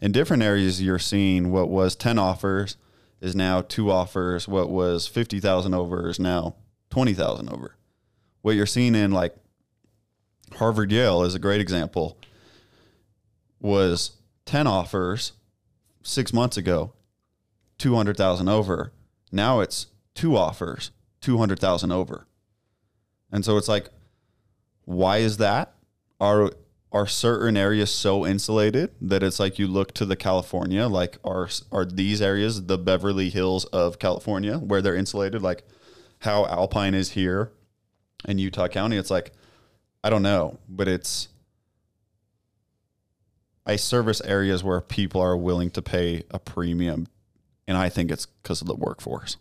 in 0.00 0.12
different 0.12 0.42
areas, 0.42 0.82
you're 0.82 0.98
seeing 0.98 1.50
what 1.50 1.68
was 1.68 1.96
10 1.96 2.18
offers 2.18 2.76
is 3.20 3.34
now 3.34 3.62
two 3.62 3.90
offers. 3.90 4.46
What 4.46 4.68
was 4.68 5.06
50,000 5.06 5.72
over 5.72 6.08
is 6.08 6.20
now 6.20 6.56
20,000 6.90 7.48
over. 7.48 7.76
What 8.42 8.54
you're 8.54 8.66
seeing 8.66 8.94
in 8.94 9.12
like 9.12 9.34
Harvard 10.56 10.92
Yale 10.92 11.22
is 11.22 11.34
a 11.34 11.38
great 11.38 11.60
example 11.60 12.18
was 13.60 14.18
10 14.44 14.66
offers 14.66 15.32
6 16.02 16.32
months 16.34 16.56
ago 16.58 16.92
200,000 17.78 18.48
over. 18.48 18.92
Now 19.32 19.60
it's 19.60 19.86
two 20.14 20.36
offers 20.36 20.90
200,000 21.22 21.90
over. 21.90 22.26
And 23.32 23.44
so 23.44 23.56
it's 23.56 23.68
like 23.68 23.88
why 24.84 25.18
is 25.18 25.38
that? 25.38 25.74
Are 26.20 26.50
are 26.94 27.08
certain 27.08 27.56
areas 27.56 27.92
so 27.92 28.24
insulated 28.24 28.88
that 29.00 29.24
it's 29.24 29.40
like 29.40 29.58
you 29.58 29.66
look 29.66 29.92
to 29.94 30.06
the 30.06 30.14
California, 30.14 30.86
like 30.86 31.18
are 31.24 31.48
are 31.72 31.84
these 31.84 32.22
areas 32.22 32.66
the 32.66 32.78
Beverly 32.78 33.30
Hills 33.30 33.64
of 33.66 33.98
California 33.98 34.58
where 34.58 34.80
they're 34.80 34.94
insulated, 34.94 35.42
like 35.42 35.64
how 36.20 36.46
Alpine 36.46 36.94
is 36.94 37.10
here 37.10 37.50
in 38.28 38.38
Utah 38.38 38.68
County? 38.68 38.96
It's 38.96 39.10
like 39.10 39.32
I 40.04 40.08
don't 40.08 40.22
know, 40.22 40.60
but 40.68 40.86
it's 40.86 41.28
I 43.66 43.74
service 43.74 44.20
areas 44.20 44.62
where 44.62 44.80
people 44.80 45.20
are 45.20 45.36
willing 45.36 45.70
to 45.72 45.82
pay 45.82 46.22
a 46.30 46.38
premium, 46.38 47.08
and 47.66 47.76
I 47.76 47.88
think 47.88 48.12
it's 48.12 48.26
because 48.26 48.60
of 48.60 48.68
the 48.68 48.76
workforce. 48.76 49.36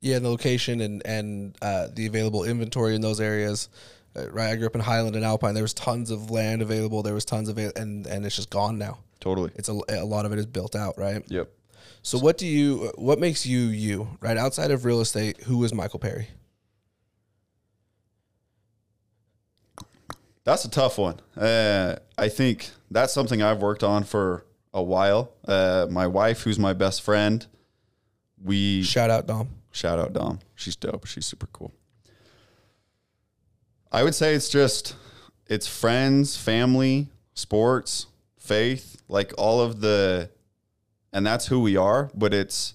Yeah, 0.00 0.20
the 0.20 0.28
location 0.28 0.80
and 0.80 1.04
and 1.04 1.56
uh, 1.60 1.88
the 1.92 2.06
available 2.06 2.44
inventory 2.44 2.94
in 2.94 3.00
those 3.00 3.20
areas 3.20 3.68
right, 4.14 4.50
I 4.50 4.56
grew 4.56 4.66
up 4.66 4.74
in 4.74 4.80
Highland 4.80 5.16
and 5.16 5.24
Alpine. 5.24 5.54
There 5.54 5.64
was 5.64 5.74
tons 5.74 6.10
of 6.10 6.30
land 6.30 6.62
available. 6.62 7.02
There 7.02 7.14
was 7.14 7.24
tons 7.24 7.48
of 7.48 7.58
it, 7.58 7.76
and 7.78 8.06
and 8.06 8.24
it's 8.24 8.36
just 8.36 8.50
gone 8.50 8.78
now. 8.78 8.98
Totally, 9.20 9.50
it's 9.54 9.68
a, 9.68 9.78
a 9.88 10.04
lot 10.04 10.26
of 10.26 10.32
it 10.32 10.38
is 10.38 10.46
built 10.46 10.76
out, 10.76 10.98
right? 10.98 11.22
Yep. 11.28 11.50
So 12.02 12.18
what 12.18 12.36
do 12.38 12.46
you? 12.46 12.92
What 12.96 13.18
makes 13.18 13.46
you 13.46 13.60
you? 13.60 14.18
Right 14.20 14.36
outside 14.36 14.70
of 14.70 14.84
real 14.84 15.00
estate, 15.00 15.42
who 15.44 15.64
is 15.64 15.72
Michael 15.72 15.98
Perry? 15.98 16.28
That's 20.44 20.66
a 20.66 20.70
tough 20.70 20.98
one. 20.98 21.20
Uh, 21.36 21.96
I 22.18 22.28
think 22.28 22.70
that's 22.90 23.14
something 23.14 23.42
I've 23.42 23.62
worked 23.62 23.82
on 23.82 24.04
for 24.04 24.44
a 24.74 24.82
while. 24.82 25.32
Uh, 25.48 25.86
my 25.90 26.06
wife, 26.06 26.42
who's 26.42 26.58
my 26.58 26.74
best 26.74 27.00
friend, 27.00 27.46
we 28.42 28.82
shout 28.82 29.08
out 29.08 29.26
Dom. 29.26 29.48
Shout 29.72 29.98
out 29.98 30.12
Dom. 30.12 30.40
She's 30.54 30.76
dope. 30.76 31.06
She's 31.06 31.24
super 31.24 31.46
cool. 31.46 31.72
I 33.94 34.02
would 34.02 34.16
say 34.16 34.34
it's 34.34 34.48
just 34.48 34.96
it's 35.46 35.68
friends, 35.68 36.36
family, 36.36 37.10
sports, 37.34 38.08
faith, 38.36 39.00
like 39.08 39.32
all 39.38 39.60
of 39.60 39.80
the, 39.80 40.30
and 41.12 41.24
that's 41.24 41.46
who 41.46 41.60
we 41.60 41.76
are. 41.76 42.10
But 42.12 42.34
it's 42.34 42.74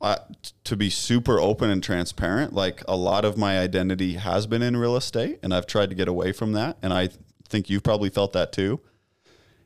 uh, 0.00 0.16
to 0.64 0.74
be 0.74 0.88
super 0.88 1.38
open 1.38 1.68
and 1.68 1.82
transparent. 1.82 2.54
Like 2.54 2.82
a 2.88 2.96
lot 2.96 3.26
of 3.26 3.36
my 3.36 3.58
identity 3.58 4.14
has 4.14 4.46
been 4.46 4.62
in 4.62 4.78
real 4.78 4.96
estate, 4.96 5.38
and 5.42 5.52
I've 5.52 5.66
tried 5.66 5.90
to 5.90 5.94
get 5.94 6.08
away 6.08 6.32
from 6.32 6.52
that. 6.52 6.78
And 6.80 6.94
I 6.94 7.10
think 7.46 7.68
you've 7.68 7.82
probably 7.82 8.08
felt 8.08 8.32
that 8.32 8.52
too. 8.52 8.80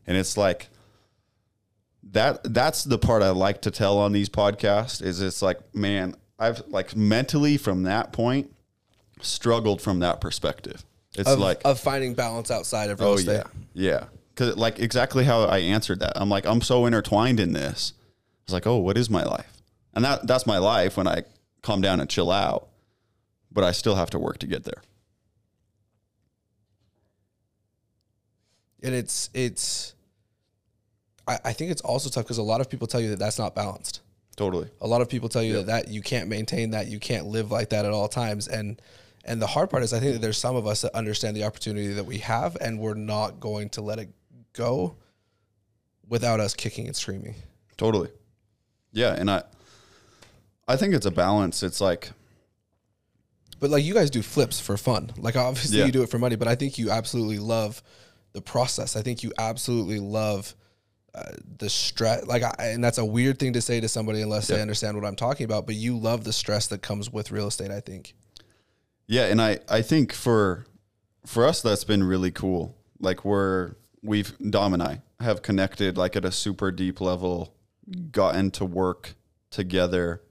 And 0.04 0.16
it's 0.16 0.36
like 0.36 0.68
that. 2.10 2.52
That's 2.52 2.82
the 2.82 2.98
part 2.98 3.22
I 3.22 3.30
like 3.30 3.62
to 3.62 3.70
tell 3.70 3.98
on 3.98 4.10
these 4.10 4.28
podcasts. 4.28 5.00
Is 5.00 5.22
it's 5.22 5.42
like, 5.42 5.60
man, 5.72 6.16
I've 6.40 6.66
like 6.66 6.96
mentally 6.96 7.56
from 7.56 7.84
that 7.84 8.12
point 8.12 8.50
struggled 9.24 9.80
from 9.82 10.00
that 10.00 10.20
perspective. 10.20 10.84
It's 11.16 11.28
Of, 11.28 11.38
like 11.38 11.60
of 11.64 11.78
finding 11.80 12.14
balance 12.14 12.50
outside 12.50 12.90
of 12.90 13.00
real 13.00 13.10
oh 13.10 13.14
estate. 13.14 13.44
yeah, 13.74 13.90
yeah. 13.92 14.04
Because 14.34 14.56
like 14.56 14.78
exactly 14.80 15.24
how 15.24 15.42
I 15.44 15.58
answered 15.58 16.00
that. 16.00 16.12
I'm 16.16 16.28
like 16.28 16.44
I'm 16.46 16.60
so 16.60 16.86
intertwined 16.86 17.38
in 17.40 17.52
this. 17.52 17.92
It's 18.44 18.52
like 18.52 18.66
oh, 18.66 18.78
what 18.78 18.98
is 18.98 19.08
my 19.08 19.22
life? 19.24 19.52
And 19.94 20.04
that 20.04 20.26
that's 20.26 20.46
my 20.46 20.58
life 20.58 20.96
when 20.96 21.06
I 21.06 21.22
calm 21.62 21.80
down 21.80 22.00
and 22.00 22.10
chill 22.10 22.30
out. 22.30 22.68
But 23.52 23.62
I 23.64 23.70
still 23.72 23.94
have 23.94 24.10
to 24.10 24.18
work 24.18 24.38
to 24.38 24.46
get 24.46 24.64
there. 24.64 24.82
and 28.82 28.94
it's 28.94 29.30
it's 29.34 29.94
I, 31.26 31.38
I 31.46 31.52
think 31.52 31.70
it's 31.70 31.80
also 31.80 32.10
tough 32.10 32.24
because 32.24 32.38
a 32.38 32.42
lot 32.42 32.60
of 32.60 32.68
people 32.68 32.86
tell 32.86 33.00
you 33.00 33.10
that 33.10 33.18
that's 33.18 33.38
not 33.38 33.54
balanced 33.54 34.00
Totally. 34.36 34.68
a 34.80 34.86
lot 34.86 35.00
of 35.00 35.08
people 35.08 35.28
tell 35.28 35.42
you 35.42 35.54
that, 35.62 35.66
that 35.66 35.88
you 35.88 36.02
can't 36.02 36.28
maintain 36.28 36.70
that 36.70 36.88
you 36.88 36.98
can't 37.00 37.26
live 37.26 37.50
like 37.50 37.70
that 37.70 37.84
at 37.84 37.92
all 37.92 38.08
times 38.08 38.46
and 38.46 38.80
and 39.24 39.40
the 39.42 39.46
hard 39.46 39.70
part 39.70 39.82
is 39.82 39.92
i 39.92 39.98
think 40.00 40.12
that 40.12 40.20
there's 40.20 40.38
some 40.38 40.56
of 40.56 40.66
us 40.66 40.82
that 40.82 40.94
understand 40.94 41.36
the 41.36 41.44
opportunity 41.44 41.88
that 41.92 42.04
we 42.04 42.18
have 42.18 42.56
and 42.60 42.78
we're 42.78 42.94
not 42.94 43.40
going 43.40 43.68
to 43.68 43.80
let 43.80 43.98
it 43.98 44.08
go 44.52 44.96
without 46.08 46.40
us 46.40 46.54
kicking 46.54 46.86
and 46.86 46.96
screaming 46.96 47.34
Totally. 47.76 48.08
Yeah, 48.92 49.14
and 49.14 49.28
I 49.28 49.42
I 50.68 50.76
think 50.76 50.94
it's 50.94 51.06
a 51.06 51.10
balance. 51.10 51.62
It's 51.64 51.80
like 51.80 52.10
but 53.58 53.70
like 53.70 53.82
you 53.84 53.94
guys 53.94 54.10
do 54.10 54.22
flips 54.22 54.60
for 54.60 54.76
fun 54.76 55.10
like 55.16 55.36
obviously 55.36 55.78
Yeah. 55.78 55.86
you 55.86 55.92
do 55.92 56.02
it 56.02 56.10
for 56.10 56.18
money 56.18 56.36
but 56.36 56.48
i 56.48 56.54
think 56.54 56.76
you 56.78 56.90
absolutely 56.90 57.38
love 57.38 57.82
the 58.32 58.42
process 58.42 58.94
i 58.96 59.00
think 59.02 59.22
you 59.22 59.32
absolutely 59.38 59.98
love 60.00 60.54
uh, 61.14 61.30
the 61.58 61.70
stress 61.70 62.26
like 62.26 62.42
I, 62.42 62.54
and 62.58 62.82
that's 62.84 62.98
a 62.98 63.04
weird 63.04 63.38
thing 63.38 63.52
to 63.54 63.60
say 63.62 63.80
to 63.80 63.88
somebody 63.88 64.20
unless 64.22 64.48
they 64.48 64.60
understand 64.60 64.96
what 64.96 65.06
i'm 65.06 65.16
talking 65.16 65.44
about 65.44 65.64
but 65.66 65.76
you 65.76 65.96
love 65.96 66.24
the 66.24 66.32
stress 66.32 66.66
that 66.68 66.82
comes 66.82 67.10
with 67.12 67.30
real 67.30 67.46
estate 67.46 67.70
i 67.70 67.80
think 67.80 68.14
Yeah, 69.06 69.26
and 69.26 69.40
I 69.40 69.58
I 69.68 69.82
think 69.82 70.12
for 70.12 70.66
for 71.26 71.46
us 71.46 71.62
that's 71.62 71.84
been 71.84 72.04
really 72.04 72.30
cool. 72.30 72.76
Like 73.00 73.24
we're 73.24 73.74
we've 74.02 74.36
Dom 74.38 74.74
and 74.74 74.82
I 74.82 75.02
have 75.20 75.42
connected 75.42 75.96
like 75.96 76.16
at 76.16 76.24
a 76.24 76.32
super 76.32 76.70
deep 76.70 77.00
level, 77.00 77.54
gotten 78.10 78.50
to 78.52 78.64
work 78.64 79.14
together. 79.50 80.22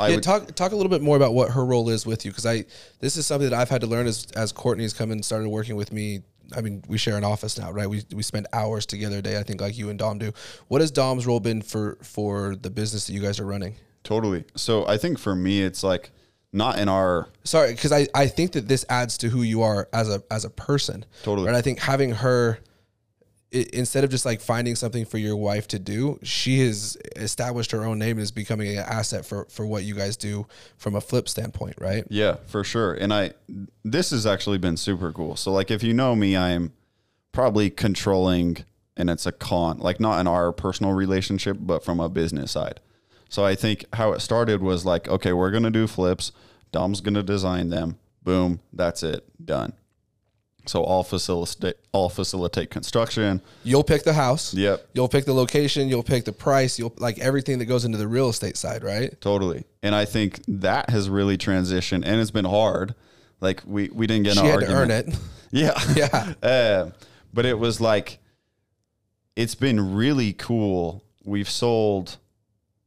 I 0.00 0.08
yeah, 0.08 0.14
would 0.16 0.24
talk 0.24 0.54
talk 0.54 0.72
a 0.72 0.76
little 0.76 0.90
bit 0.90 1.02
more 1.02 1.16
about 1.16 1.34
what 1.34 1.50
her 1.50 1.64
role 1.64 1.88
is 1.88 2.04
with 2.06 2.24
you 2.24 2.30
because 2.30 2.46
I 2.46 2.64
this 3.00 3.16
is 3.16 3.26
something 3.26 3.50
that 3.50 3.56
I've 3.56 3.68
had 3.70 3.80
to 3.82 3.86
learn 3.86 4.06
as 4.06 4.26
as 4.36 4.52
Courtney's 4.52 4.92
come 4.92 5.10
and 5.10 5.24
started 5.24 5.48
working 5.48 5.76
with 5.76 5.92
me. 5.92 6.20
I 6.56 6.60
mean, 6.60 6.84
we 6.86 6.96
share 6.96 7.16
an 7.16 7.24
office 7.24 7.58
now, 7.58 7.72
right? 7.72 7.88
We 7.88 8.04
we 8.12 8.22
spend 8.22 8.46
hours 8.52 8.86
together 8.86 9.18
a 9.18 9.22
day. 9.22 9.38
I 9.38 9.42
think 9.42 9.60
like 9.60 9.76
you 9.76 9.90
and 9.90 9.98
Dom 9.98 10.18
do. 10.18 10.32
What 10.68 10.80
has 10.80 10.90
Dom's 10.90 11.26
role 11.26 11.40
been 11.40 11.62
for 11.62 11.98
for 12.02 12.56
the 12.56 12.70
business 12.70 13.06
that 13.06 13.12
you 13.12 13.20
guys 13.20 13.40
are 13.40 13.46
running? 13.46 13.76
totally. 14.06 14.44
So 14.54 14.86
I 14.86 14.98
think 14.98 15.18
for 15.18 15.34
me 15.34 15.62
it's 15.62 15.82
like 15.82 16.12
not 16.56 16.78
in 16.78 16.88
our 16.88 17.28
Sorry, 17.44 17.72
because 17.72 17.92
I, 17.92 18.08
I 18.14 18.26
think 18.26 18.52
that 18.52 18.66
this 18.66 18.84
adds 18.88 19.16
to 19.18 19.28
who 19.28 19.42
you 19.42 19.62
are 19.62 19.88
as 19.92 20.08
a 20.08 20.22
as 20.30 20.44
a 20.44 20.50
person. 20.50 21.04
Totally. 21.22 21.46
And 21.48 21.56
I 21.56 21.62
think 21.62 21.78
having 21.80 22.10
her 22.12 22.58
i- 23.54 23.66
instead 23.72 24.02
of 24.04 24.10
just 24.10 24.24
like 24.24 24.40
finding 24.40 24.74
something 24.74 25.04
for 25.04 25.18
your 25.18 25.36
wife 25.36 25.68
to 25.68 25.78
do, 25.78 26.18
she 26.22 26.60
has 26.66 26.96
established 27.14 27.70
her 27.70 27.84
own 27.84 27.98
name 27.98 28.12
and 28.16 28.20
is 28.20 28.32
becoming 28.32 28.68
an 28.76 28.84
asset 28.84 29.24
for 29.24 29.46
for 29.50 29.64
what 29.66 29.84
you 29.84 29.94
guys 29.94 30.16
do 30.16 30.46
from 30.76 30.94
a 30.96 31.00
flip 31.00 31.28
standpoint, 31.28 31.74
right? 31.78 32.04
Yeah, 32.08 32.36
for 32.46 32.64
sure. 32.64 32.94
And 32.94 33.12
I 33.14 33.32
this 33.84 34.10
has 34.10 34.26
actually 34.26 34.58
been 34.58 34.76
super 34.76 35.12
cool. 35.12 35.36
So 35.36 35.52
like 35.52 35.70
if 35.70 35.82
you 35.82 35.92
know 35.94 36.16
me, 36.16 36.36
I'm 36.36 36.72
probably 37.32 37.70
controlling 37.70 38.64
and 38.96 39.10
it's 39.10 39.26
a 39.26 39.32
con, 39.32 39.78
like 39.78 40.00
not 40.00 40.18
in 40.20 40.26
our 40.26 40.52
personal 40.52 40.92
relationship, 40.94 41.58
but 41.60 41.84
from 41.84 42.00
a 42.00 42.08
business 42.08 42.50
side. 42.52 42.80
So 43.28 43.44
I 43.44 43.54
think 43.54 43.84
how 43.94 44.12
it 44.12 44.20
started 44.20 44.62
was 44.62 44.84
like, 44.84 45.08
okay, 45.08 45.32
we're 45.32 45.50
gonna 45.50 45.70
do 45.70 45.86
flips. 45.86 46.32
Dom's 46.72 47.00
gonna 47.00 47.22
design 47.22 47.70
them. 47.70 47.98
Boom, 48.22 48.60
that's 48.72 49.02
it, 49.02 49.24
done. 49.44 49.72
So 50.66 50.84
I'll 50.84 51.04
facilitate 51.04 51.76
I'll 51.94 52.08
facilitate 52.08 52.70
construction. 52.70 53.40
You'll 53.62 53.84
pick 53.84 54.02
the 54.02 54.12
house. 54.14 54.52
Yep. 54.52 54.88
You'll 54.94 55.08
pick 55.08 55.24
the 55.24 55.32
location. 55.32 55.88
You'll 55.88 56.02
pick 56.02 56.24
the 56.24 56.32
price. 56.32 56.76
You'll 56.78 56.92
like 56.98 57.18
everything 57.20 57.58
that 57.60 57.66
goes 57.66 57.84
into 57.84 57.98
the 57.98 58.08
real 58.08 58.28
estate 58.30 58.56
side, 58.56 58.82
right? 58.82 59.18
Totally. 59.20 59.64
And 59.82 59.94
I 59.94 60.04
think 60.04 60.40
that 60.48 60.90
has 60.90 61.08
really 61.08 61.38
transitioned 61.38 62.02
and 62.04 62.20
it's 62.20 62.32
been 62.32 62.44
hard. 62.46 62.96
Like 63.40 63.62
we, 63.64 63.90
we 63.90 64.08
didn't 64.08 64.24
get 64.24 64.34
She 64.34 64.40
an 64.40 64.46
had 64.46 64.54
argument. 64.64 64.76
to 64.76 64.82
earn 64.82 64.90
it. 65.14 65.18
Yeah. 65.52 65.80
Yeah. 65.94 66.32
Uh, 66.42 66.90
but 67.32 67.46
it 67.46 67.58
was 67.60 67.80
like, 67.80 68.18
it's 69.36 69.54
been 69.54 69.94
really 69.94 70.32
cool. 70.32 71.04
We've 71.24 71.48
sold, 71.48 72.16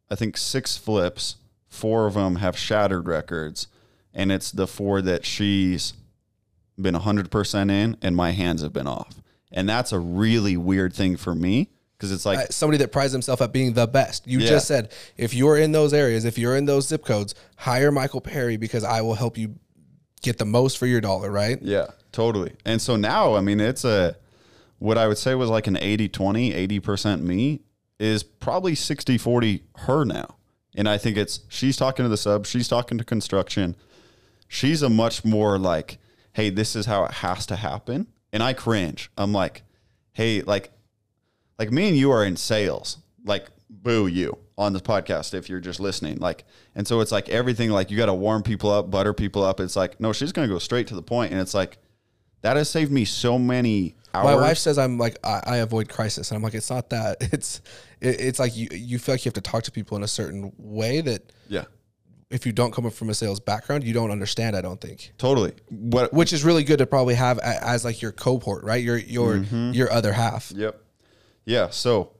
I 0.09 0.15
think, 0.15 0.37
six 0.37 0.77
flips. 0.77 1.35
Four 1.67 2.07
of 2.07 2.15
them 2.15 2.37
have 2.37 2.57
shattered 2.57 3.07
records. 3.07 3.67
And 4.13 4.31
it's 4.31 4.51
the 4.51 4.67
four 4.67 5.01
that 5.03 5.25
she's 5.25 5.93
been 6.79 6.95
100% 6.95 7.71
in, 7.71 7.97
and 8.01 8.15
my 8.15 8.31
hands 8.31 8.61
have 8.61 8.73
been 8.73 8.87
off. 8.87 9.21
And 9.51 9.67
that's 9.67 9.91
a 9.91 9.99
really 9.99 10.57
weird 10.57 10.93
thing 10.93 11.17
for 11.17 11.35
me 11.35 11.69
because 11.97 12.11
it's 12.11 12.25
like, 12.25 12.39
Uh, 12.39 12.45
Somebody 12.49 12.77
that 12.79 12.91
prides 12.91 13.11
himself 13.11 13.41
at 13.41 13.51
being 13.51 13.73
the 13.73 13.87
best. 13.87 14.25
You 14.27 14.39
Yeah. 14.39 14.47
just 14.49 14.67
said 14.67 14.91
if 15.17 15.33
you're 15.33 15.57
in 15.57 15.71
those 15.73 15.93
areas, 15.93 16.23
if 16.25 16.37
you're 16.37 16.55
in 16.55 16.65
those 16.65 16.87
zip 16.87 17.03
codes, 17.05 17.35
hire 17.57 17.91
Michael 17.91 18.21
Perry 18.21 18.57
because 18.57 18.83
I 18.83 19.01
will 19.01 19.15
help 19.15 19.37
you 19.37 19.55
get 20.21 20.37
the 20.37 20.45
most 20.45 20.77
for 20.77 20.85
your 20.87 21.01
dollar, 21.01 21.29
right? 21.31 21.59
Yeah, 21.61 21.87
totally. 22.11 22.53
And 22.65 22.81
so 22.81 22.95
now, 22.95 23.35
I 23.35 23.41
mean, 23.41 23.59
it's 23.59 23.83
a 23.83 24.15
what 24.77 24.97
I 24.97 25.07
would 25.07 25.17
say 25.17 25.35
was 25.35 25.49
like 25.49 25.67
an 25.67 25.77
80 25.77 26.07
20, 26.09 26.53
80% 26.53 27.21
me 27.21 27.61
is 27.99 28.23
probably 28.23 28.75
60 28.75 29.17
40 29.17 29.63
her 29.75 30.05
now. 30.05 30.35
And 30.75 30.87
I 30.87 30.97
think 30.97 31.17
it's 31.17 31.41
she's 31.49 31.77
talking 31.77 32.05
to 32.05 32.09
the 32.09 32.17
sub, 32.17 32.45
she's 32.45 32.67
talking 32.67 32.97
to 32.97 33.03
construction. 33.03 33.75
She's 34.47 34.81
a 34.81 34.89
much 34.89 35.25
more 35.25 35.59
like, 35.59 35.99
hey, 36.33 36.49
this 36.49 36.75
is 36.75 36.85
how 36.85 37.03
it 37.05 37.11
has 37.11 37.45
to 37.47 37.55
happen. 37.55 38.07
And 38.31 38.41
I 38.41 38.53
cringe. 38.53 39.11
I'm 39.17 39.33
like, 39.33 39.63
hey, 40.13 40.41
like, 40.41 40.71
like 41.57 41.71
me 41.71 41.89
and 41.89 41.97
you 41.97 42.11
are 42.11 42.23
in 42.23 42.37
sales. 42.37 42.97
Like, 43.25 43.47
boo 43.69 44.07
you 44.07 44.37
on 44.57 44.73
this 44.73 44.81
podcast 44.81 45.33
if 45.33 45.49
you're 45.49 45.59
just 45.59 45.79
listening. 45.79 46.17
Like, 46.17 46.45
and 46.75 46.87
so 46.87 46.99
it's 47.01 47.11
like 47.11 47.29
everything, 47.29 47.69
like 47.69 47.91
you 47.91 47.97
got 47.97 48.07
to 48.07 48.13
warm 48.13 48.43
people 48.43 48.71
up, 48.71 48.89
butter 48.89 49.13
people 49.13 49.43
up. 49.43 49.59
It's 49.59 49.75
like, 49.75 49.99
no, 49.99 50.13
she's 50.13 50.31
going 50.31 50.47
to 50.47 50.53
go 50.53 50.59
straight 50.59 50.87
to 50.87 50.95
the 50.95 51.01
point. 51.01 51.31
And 51.31 51.39
it's 51.41 51.53
like, 51.53 51.77
that 52.41 52.57
has 52.57 52.69
saved 52.69 52.91
me 52.91 53.05
so 53.05 53.37
many 53.39 53.95
hours. 54.13 54.25
My 54.25 54.35
wife 54.35 54.57
says 54.57 54.77
I'm 54.77 54.97
like 54.97 55.17
I, 55.23 55.41
I 55.45 55.57
avoid 55.57 55.89
crisis, 55.89 56.31
and 56.31 56.37
I'm 56.37 56.43
like 56.43 56.53
it's 56.53 56.69
not 56.69 56.89
that. 56.91 57.17
It's 57.33 57.61
it, 58.01 58.19
it's 58.21 58.39
like 58.39 58.55
you 58.55 58.67
you 58.71 58.99
feel 58.99 59.13
like 59.15 59.25
you 59.25 59.29
have 59.29 59.33
to 59.35 59.41
talk 59.41 59.63
to 59.63 59.71
people 59.71 59.97
in 59.97 60.03
a 60.03 60.07
certain 60.07 60.51
way 60.57 61.01
that 61.01 61.31
yeah, 61.49 61.65
if 62.29 62.45
you 62.45 62.51
don't 62.51 62.73
come 62.73 62.85
up 62.85 62.93
from 62.93 63.09
a 63.09 63.13
sales 63.13 63.39
background, 63.39 63.83
you 63.83 63.93
don't 63.93 64.11
understand. 64.11 64.55
I 64.55 64.61
don't 64.61 64.79
think. 64.79 65.11
totally. 65.17 65.53
What, 65.69 66.13
Which 66.13 66.31
is 66.31 66.43
really 66.43 66.63
good 66.63 66.77
to 66.77 66.85
probably 66.85 67.15
have 67.15 67.39
as 67.39 67.83
like 67.83 68.01
your 68.01 68.11
cohort, 68.11 68.63
right? 68.63 68.83
Your 68.83 68.97
your 68.97 69.35
Mm-hmm. 69.35 69.71
your 69.71 69.91
other 69.91 70.13
half. 70.13 70.51
Yep. 70.55 70.81
Yeah. 71.45 71.69
So, 71.71 72.11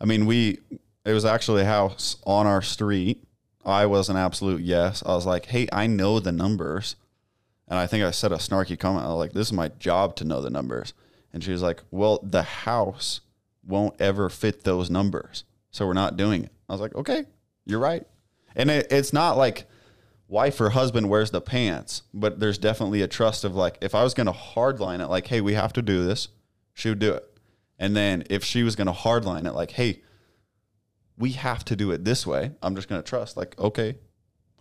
I 0.00 0.04
mean, 0.04 0.26
we, 0.26 0.58
it 1.06 1.12
was 1.12 1.24
actually 1.24 1.62
a 1.62 1.66
house 1.66 2.16
on 2.26 2.46
our 2.46 2.60
street. 2.62 3.24
I 3.64 3.86
was 3.86 4.10
an 4.10 4.16
absolute 4.18 4.60
yes. 4.60 5.02
I 5.06 5.14
was 5.14 5.24
like, 5.24 5.46
hey, 5.46 5.66
I 5.72 5.86
know 5.86 6.20
the 6.20 6.32
numbers. 6.32 6.96
And 7.68 7.78
I 7.78 7.86
think 7.86 8.04
I 8.04 8.10
said 8.10 8.32
a 8.32 8.36
snarky 8.36 8.78
comment. 8.78 9.06
I 9.06 9.08
was 9.08 9.18
like, 9.18 9.32
this 9.32 9.46
is 9.46 9.52
my 9.52 9.68
job 9.78 10.16
to 10.16 10.24
know 10.24 10.40
the 10.40 10.50
numbers. 10.50 10.92
And 11.32 11.42
she 11.42 11.50
was 11.50 11.62
like, 11.62 11.82
well, 11.90 12.20
the 12.22 12.42
house 12.42 13.20
won't 13.66 14.00
ever 14.00 14.28
fit 14.28 14.64
those 14.64 14.90
numbers. 14.90 15.44
So 15.70 15.86
we're 15.86 15.94
not 15.94 16.16
doing 16.16 16.44
it. 16.44 16.52
I 16.68 16.72
was 16.72 16.80
like, 16.80 16.94
okay, 16.94 17.24
you're 17.64 17.80
right. 17.80 18.06
And 18.54 18.70
it, 18.70 18.86
it's 18.90 19.12
not 19.12 19.36
like 19.36 19.66
wife 20.28 20.60
or 20.60 20.70
husband 20.70 21.08
wears 21.08 21.30
the 21.30 21.40
pants, 21.40 22.02
but 22.12 22.38
there's 22.38 22.58
definitely 22.58 23.02
a 23.02 23.08
trust 23.08 23.44
of 23.44 23.54
like, 23.54 23.78
if 23.80 23.94
I 23.94 24.04
was 24.04 24.14
going 24.14 24.26
to 24.26 24.32
hardline 24.32 25.00
it, 25.00 25.08
like, 25.08 25.26
hey, 25.26 25.40
we 25.40 25.54
have 25.54 25.72
to 25.72 25.82
do 25.82 26.04
this, 26.04 26.28
she 26.72 26.88
would 26.90 26.98
do 26.98 27.12
it. 27.12 27.24
And 27.78 27.96
then 27.96 28.24
if 28.30 28.44
she 28.44 28.62
was 28.62 28.76
going 28.76 28.86
to 28.86 28.92
hardline 28.92 29.46
it, 29.46 29.52
like, 29.52 29.72
hey, 29.72 30.02
we 31.18 31.32
have 31.32 31.64
to 31.66 31.76
do 31.76 31.90
it 31.90 32.04
this 32.04 32.26
way, 32.26 32.52
I'm 32.62 32.76
just 32.76 32.88
going 32.88 33.02
to 33.02 33.08
trust, 33.08 33.36
like, 33.36 33.58
okay, 33.58 33.96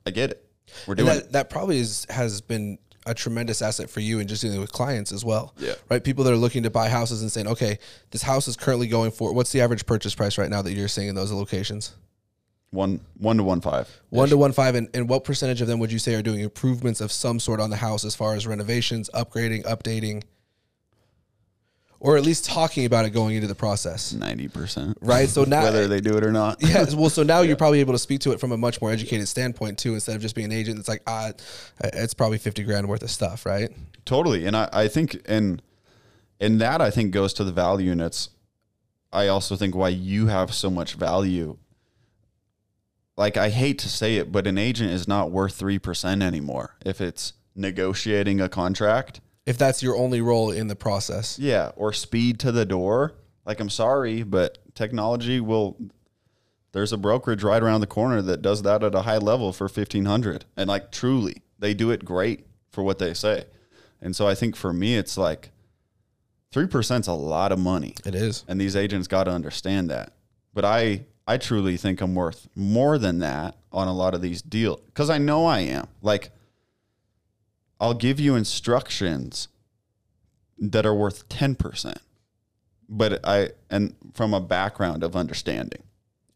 I 0.05 0.11
get 0.11 0.31
it. 0.31 0.49
We're 0.87 0.93
And 0.93 0.97
doing 0.99 1.17
that, 1.17 1.31
that 1.33 1.49
probably 1.49 1.79
is 1.79 2.07
has 2.09 2.41
been 2.41 2.77
a 3.05 3.13
tremendous 3.13 3.61
asset 3.61 3.89
for 3.89 3.99
you 3.99 4.19
and 4.19 4.29
just 4.29 4.41
dealing 4.41 4.59
with 4.59 4.71
clients 4.71 5.11
as 5.11 5.25
well. 5.25 5.53
Yeah. 5.57 5.73
Right. 5.89 6.03
People 6.03 6.23
that 6.23 6.33
are 6.33 6.37
looking 6.37 6.63
to 6.63 6.69
buy 6.69 6.89
houses 6.89 7.21
and 7.21 7.31
saying, 7.31 7.47
okay, 7.47 7.79
this 8.11 8.21
house 8.21 8.47
is 8.47 8.55
currently 8.55 8.87
going 8.87 9.11
for 9.11 9.33
what's 9.33 9.51
the 9.51 9.61
average 9.61 9.85
purchase 9.85 10.15
price 10.15 10.37
right 10.37 10.49
now 10.49 10.61
that 10.61 10.73
you're 10.73 10.87
seeing 10.87 11.09
in 11.09 11.15
those 11.15 11.31
locations? 11.31 11.93
one 12.73 12.99
one 13.17 13.37
to 13.37 13.43
one 13.43 13.61
five. 13.61 14.01
One 14.09 14.29
to 14.29 14.37
one 14.37 14.51
five, 14.51 14.75
and, 14.75 14.89
and 14.93 15.07
what 15.07 15.23
percentage 15.23 15.61
of 15.61 15.67
them 15.67 15.79
would 15.79 15.91
you 15.91 15.99
say 15.99 16.15
are 16.15 16.21
doing 16.21 16.39
improvements 16.39 17.01
of 17.01 17.11
some 17.11 17.39
sort 17.39 17.59
on 17.59 17.69
the 17.69 17.75
house 17.75 18.03
as 18.03 18.15
far 18.15 18.33
as 18.33 18.47
renovations, 18.47 19.09
upgrading, 19.13 19.63
updating, 19.63 20.23
or 22.03 22.17
at 22.17 22.23
least 22.23 22.43
talking 22.45 22.85
about 22.85 23.05
it 23.05 23.11
going 23.11 23.33
into 23.35 23.47
the 23.47 23.55
process? 23.55 24.11
Ninety 24.13 24.47
percent, 24.49 24.97
Right. 25.01 25.27
So 25.29 25.45
now, 25.45 25.63
whether 25.67 25.87
they 25.87 26.01
do 26.01 26.17
it 26.17 26.23
or 26.23 26.31
not. 26.31 26.57
yeah. 26.61 26.85
Well, 26.93 27.09
so 27.09 27.23
now 27.23 27.41
you're 27.41 27.55
probably 27.63 27.79
able 27.79 27.93
to 27.93 27.99
speak 27.99 28.19
to 28.21 28.31
it 28.33 28.39
from 28.39 28.51
a 28.51 28.57
much 28.57 28.81
more 28.81 28.91
educated 28.91 29.27
standpoint 29.27 29.79
too, 29.79 29.93
instead 29.93 30.15
of 30.15 30.21
just 30.21 30.35
being 30.35 30.45
an 30.45 30.51
agent. 30.51 30.77
It's 30.77 30.89
like 30.89 31.01
ah, 31.07 31.31
it's 31.83 32.13
probably 32.13 32.37
fifty 32.37 32.63
grand 32.63 32.87
worth 32.87 33.01
of 33.01 33.09
stuff, 33.09 33.45
right? 33.45 33.71
totally. 34.05 34.45
And 34.45 34.55
I, 34.55 34.69
I 34.73 34.87
think, 34.89 35.21
and 35.25 35.61
and 36.39 36.59
that 36.59 36.81
I 36.81 36.91
think 36.91 37.11
goes 37.11 37.33
to 37.35 37.43
the 37.43 37.53
value, 37.53 37.91
and 37.91 38.01
it's. 38.01 38.29
I 39.13 39.27
also 39.27 39.55
think 39.55 39.75
why 39.75 39.89
you 39.89 40.27
have 40.27 40.53
so 40.53 40.69
much 40.69 40.95
value. 40.95 41.57
like 43.15 43.37
I 43.37 43.49
hate 43.49 43.77
to 43.79 43.87
say 43.89 44.17
it, 44.17 44.31
but 44.31 44.47
an 44.47 44.57
agent 44.57 44.89
is 44.91 45.07
not 45.07 45.29
worth 45.29 45.57
3% 45.59 46.23
anymore 46.23 46.75
if 46.83 46.99
it's 46.99 47.33
negotiating 47.55 48.41
a 48.41 48.49
contract. 48.49 49.21
If 49.45 49.57
that's 49.57 49.83
your 49.83 49.95
only 49.97 50.21
role 50.21 50.51
in 50.51 50.67
the 50.67 50.75
process. 50.75 51.37
Yeah, 51.37 51.71
or 51.75 51.91
speed 51.93 52.39
to 52.39 52.51
the 52.51 52.65
door. 52.65 53.13
Like 53.45 53.59
I'm 53.59 53.69
sorry, 53.69 54.23
but 54.23 54.57
technology 54.73 55.39
will 55.39 55.77
there's 56.71 56.93
a 56.93 56.97
brokerage 56.97 57.43
right 57.43 57.61
around 57.61 57.81
the 57.81 57.87
corner 57.87 58.21
that 58.21 58.41
does 58.41 58.63
that 58.63 58.83
at 58.83 58.95
a 58.95 59.01
high 59.03 59.17
level 59.19 59.53
for 59.53 59.65
1500 59.65 60.45
and 60.57 60.67
like 60.67 60.91
truly 60.91 61.43
they 61.59 61.73
do 61.75 61.91
it 61.91 62.03
great 62.03 62.47
for 62.71 62.83
what 62.83 62.97
they 62.99 63.13
say. 63.13 63.43
And 64.01 64.15
so 64.15 64.27
I 64.27 64.33
think 64.33 64.55
for 64.55 64.73
me 64.73 64.95
it's 64.95 65.17
like 65.17 65.51
3% 66.53 66.99
is 67.01 67.07
a 67.07 67.13
lot 67.13 67.51
of 67.51 67.59
money 67.59 67.95
It 68.05 68.15
is. 68.15 68.43
and 68.47 68.59
these 68.59 68.75
agents 68.75 69.07
got 69.07 69.25
to 69.25 69.31
understand 69.31 69.89
that. 69.89 70.13
But 70.53 70.65
I 70.65 71.05
I 71.27 71.37
truly 71.37 71.77
think 71.77 72.01
I'm 72.01 72.15
worth 72.15 72.47
more 72.55 72.97
than 72.97 73.19
that 73.19 73.55
on 73.71 73.87
a 73.87 73.93
lot 73.93 74.13
of 74.15 74.21
these 74.21 74.41
deals 74.41 74.79
cuz 74.93 75.09
I 75.09 75.17
know 75.19 75.45
I 75.45 75.59
am. 75.59 75.87
Like 76.01 76.31
I'll 77.83 77.93
give 77.93 78.17
you 78.17 78.35
instructions 78.35 79.49
that 80.57 80.85
are 80.85 80.95
worth 80.95 81.27
10%. 81.27 81.97
But 82.87 83.19
I 83.25 83.49
and 83.69 83.93
from 84.13 84.33
a 84.33 84.39
background 84.39 85.03
of 85.03 85.17
understanding. 85.17 85.83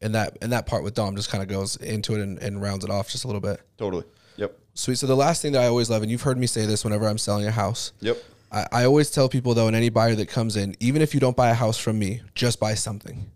And 0.02 0.14
that 0.14 0.38
and 0.42 0.52
that 0.52 0.66
part 0.66 0.84
with 0.84 0.94
Dom 0.94 1.16
just 1.16 1.30
kind 1.30 1.42
of 1.42 1.48
goes 1.48 1.78
into 1.78 2.16
it 2.16 2.22
and, 2.22 2.38
and 2.40 2.62
rounds 2.62 2.84
it 2.84 2.92
off 2.92 3.10
just 3.10 3.24
a 3.24 3.28
little 3.28 3.40
bit. 3.40 3.62
Totally. 3.78 4.04
Yep. 4.36 4.60
Sweet. 4.74 4.98
So 4.98 5.08
the 5.08 5.16
last 5.16 5.42
thing 5.42 5.54
that 5.54 5.62
I 5.62 5.68
always 5.68 5.90
love, 5.90 6.02
and 6.02 6.12
you've 6.12 6.24
heard 6.24 6.38
me 6.38 6.48
say 6.48 6.66
this 6.66 6.84
whenever 6.84 7.08
I'm 7.08 7.18
selling 7.18 7.48
a 7.48 7.52
house. 7.52 7.94
Yep. 8.02 8.18
I, 8.52 8.68
I 8.72 8.84
always 8.84 9.10
tell 9.10 9.30
people 9.30 9.54
though, 9.54 9.68
and 9.68 9.76
any 9.76 9.90
buyer 9.90 10.16
that 10.16 10.28
comes 10.28 10.58
in, 10.58 10.76
even 10.82 11.02
if 11.02 11.14
you 11.14 11.22
don't 11.22 11.38
buy 11.38 11.50
a 11.50 11.54
house 11.54 11.78
from 11.78 11.98
me, 11.98 12.22
just 12.36 12.60
buy 12.60 12.74
something. 12.74 13.32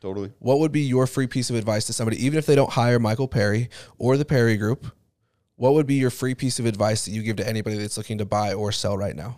Totally. 0.00 0.32
What 0.38 0.58
would 0.60 0.72
be 0.72 0.80
your 0.80 1.06
free 1.06 1.26
piece 1.26 1.50
of 1.50 1.56
advice 1.56 1.84
to 1.86 1.92
somebody, 1.92 2.24
even 2.24 2.38
if 2.38 2.46
they 2.46 2.54
don't 2.54 2.70
hire 2.70 2.98
Michael 2.98 3.28
Perry 3.28 3.68
or 3.98 4.16
the 4.16 4.24
Perry 4.24 4.56
Group? 4.56 4.86
What 5.62 5.74
would 5.74 5.86
be 5.86 5.94
your 5.94 6.10
free 6.10 6.34
piece 6.34 6.58
of 6.58 6.66
advice 6.66 7.04
that 7.04 7.12
you 7.12 7.22
give 7.22 7.36
to 7.36 7.48
anybody 7.48 7.78
that's 7.78 7.96
looking 7.96 8.18
to 8.18 8.24
buy 8.24 8.52
or 8.52 8.72
sell 8.72 8.98
right 8.98 9.14
now? 9.14 9.36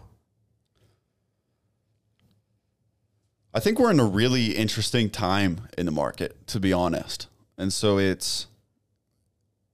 I 3.52 3.60
think 3.60 3.78
we're 3.78 3.90
in 3.90 4.00
a 4.00 4.06
really 4.06 4.56
interesting 4.56 5.10
time 5.10 5.68
in 5.76 5.84
the 5.84 5.92
market, 5.92 6.46
to 6.46 6.58
be 6.58 6.72
honest. 6.72 7.26
And 7.58 7.70
so 7.70 7.98
it's 7.98 8.46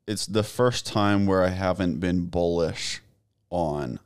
it's 0.08 0.26
the 0.26 0.42
first 0.42 0.86
time 0.86 1.24
where 1.24 1.44
I 1.44 1.50
haven't 1.50 2.00
been 2.00 2.26
bullish 2.26 3.00
on 3.50 4.00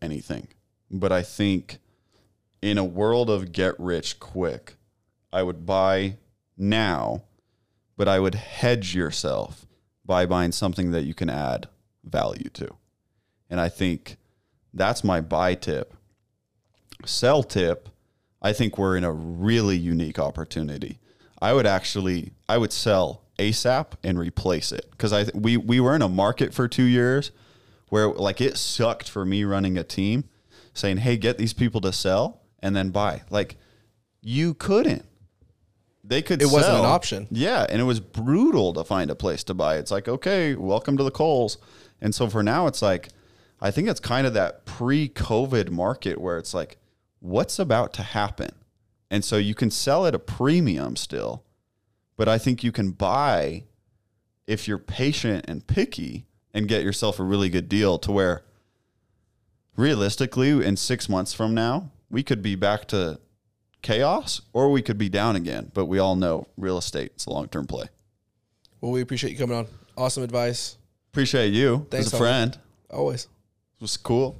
anything. 0.00 0.46
But 0.88 1.10
I 1.10 1.24
think 1.24 1.78
in 2.62 2.78
a 2.78 2.84
world 2.84 3.28
of 3.28 3.50
get 3.50 3.74
rich 3.80 4.20
quick, 4.20 4.76
I 5.32 5.42
would 5.42 5.66
buy 5.66 6.18
now, 6.56 7.24
but 7.96 8.06
I 8.06 8.20
would 8.20 8.36
hedge 8.36 8.94
yourself 8.94 9.66
by 10.04 10.26
buying 10.26 10.52
something 10.52 10.92
that 10.92 11.02
you 11.02 11.14
can 11.14 11.28
add 11.28 11.66
value 12.04 12.50
to. 12.50 12.76
And 13.50 13.60
I 13.60 13.68
think 13.68 14.16
that's 14.72 15.04
my 15.04 15.20
buy 15.20 15.54
tip. 15.54 15.94
Sell 17.04 17.42
tip, 17.42 17.88
I 18.40 18.52
think 18.52 18.78
we're 18.78 18.96
in 18.96 19.04
a 19.04 19.12
really 19.12 19.76
unique 19.76 20.18
opportunity. 20.18 20.98
I 21.40 21.52
would 21.52 21.66
actually 21.66 22.32
I 22.48 22.58
would 22.58 22.72
sell 22.72 23.22
ASAP 23.38 23.92
and 24.04 24.18
replace 24.18 24.72
it 24.72 24.86
because 24.92 25.12
I 25.12 25.26
we 25.34 25.56
we 25.56 25.80
were 25.80 25.94
in 25.94 26.02
a 26.02 26.08
market 26.08 26.54
for 26.54 26.68
2 26.68 26.84
years 26.84 27.32
where 27.88 28.08
like 28.08 28.40
it 28.40 28.56
sucked 28.56 29.08
for 29.08 29.24
me 29.24 29.44
running 29.44 29.76
a 29.76 29.84
team 29.84 30.24
saying, 30.74 30.98
"Hey, 30.98 31.16
get 31.16 31.38
these 31.38 31.52
people 31.52 31.80
to 31.82 31.92
sell 31.92 32.42
and 32.60 32.74
then 32.76 32.90
buy." 32.90 33.22
Like 33.30 33.56
you 34.22 34.54
couldn't. 34.54 35.04
They 36.04 36.22
could 36.22 36.42
It 36.42 36.46
wasn't 36.46 36.78
an 36.78 36.84
option. 36.84 37.28
Yeah, 37.30 37.66
and 37.68 37.80
it 37.80 37.84
was 37.84 38.00
brutal 38.00 38.72
to 38.74 38.84
find 38.84 39.10
a 39.10 39.14
place 39.14 39.44
to 39.44 39.54
buy. 39.54 39.76
It's 39.76 39.90
like, 39.90 40.08
okay, 40.08 40.54
welcome 40.54 40.96
to 40.96 41.04
the 41.04 41.12
Coles. 41.12 41.58
And 42.02 42.14
so 42.14 42.28
for 42.28 42.42
now, 42.42 42.66
it's 42.66 42.82
like, 42.82 43.08
I 43.60 43.70
think 43.70 43.88
it's 43.88 44.00
kind 44.00 44.26
of 44.26 44.34
that 44.34 44.66
pre-COVID 44.66 45.70
market 45.70 46.20
where 46.20 46.36
it's 46.36 46.52
like, 46.52 46.78
what's 47.20 47.60
about 47.60 47.94
to 47.94 48.02
happen? 48.02 48.50
And 49.08 49.24
so 49.24 49.36
you 49.36 49.54
can 49.54 49.70
sell 49.70 50.04
at 50.04 50.14
a 50.14 50.18
premium 50.18 50.96
still, 50.96 51.44
but 52.16 52.28
I 52.28 52.38
think 52.38 52.64
you 52.64 52.72
can 52.72 52.90
buy 52.90 53.64
if 54.48 54.66
you're 54.66 54.78
patient 54.78 55.44
and 55.46 55.64
picky 55.64 56.26
and 56.52 56.66
get 56.66 56.82
yourself 56.82 57.20
a 57.20 57.22
really 57.22 57.48
good 57.48 57.68
deal 57.68 57.98
to 58.00 58.10
where 58.10 58.42
realistically 59.76 60.50
in 60.50 60.76
six 60.76 61.08
months 61.08 61.32
from 61.32 61.54
now, 61.54 61.92
we 62.10 62.24
could 62.24 62.42
be 62.42 62.56
back 62.56 62.86
to 62.88 63.20
chaos 63.80 64.42
or 64.52 64.72
we 64.72 64.82
could 64.82 64.98
be 64.98 65.08
down 65.08 65.36
again. 65.36 65.70
But 65.72 65.86
we 65.86 66.00
all 66.00 66.16
know 66.16 66.48
real 66.56 66.78
estate 66.78 67.12
is 67.16 67.26
a 67.26 67.30
long 67.30 67.46
term 67.46 67.66
play. 67.66 67.86
Well, 68.80 68.90
we 68.90 69.02
appreciate 69.02 69.30
you 69.30 69.38
coming 69.38 69.56
on. 69.56 69.68
Awesome 69.96 70.24
advice. 70.24 70.78
Appreciate 71.12 71.52
you 71.52 71.86
Thanks, 71.90 72.06
as 72.06 72.14
a 72.14 72.16
friend. 72.16 72.58
Always. 72.90 73.24
It 73.24 73.82
was 73.82 73.98
cool. 73.98 74.38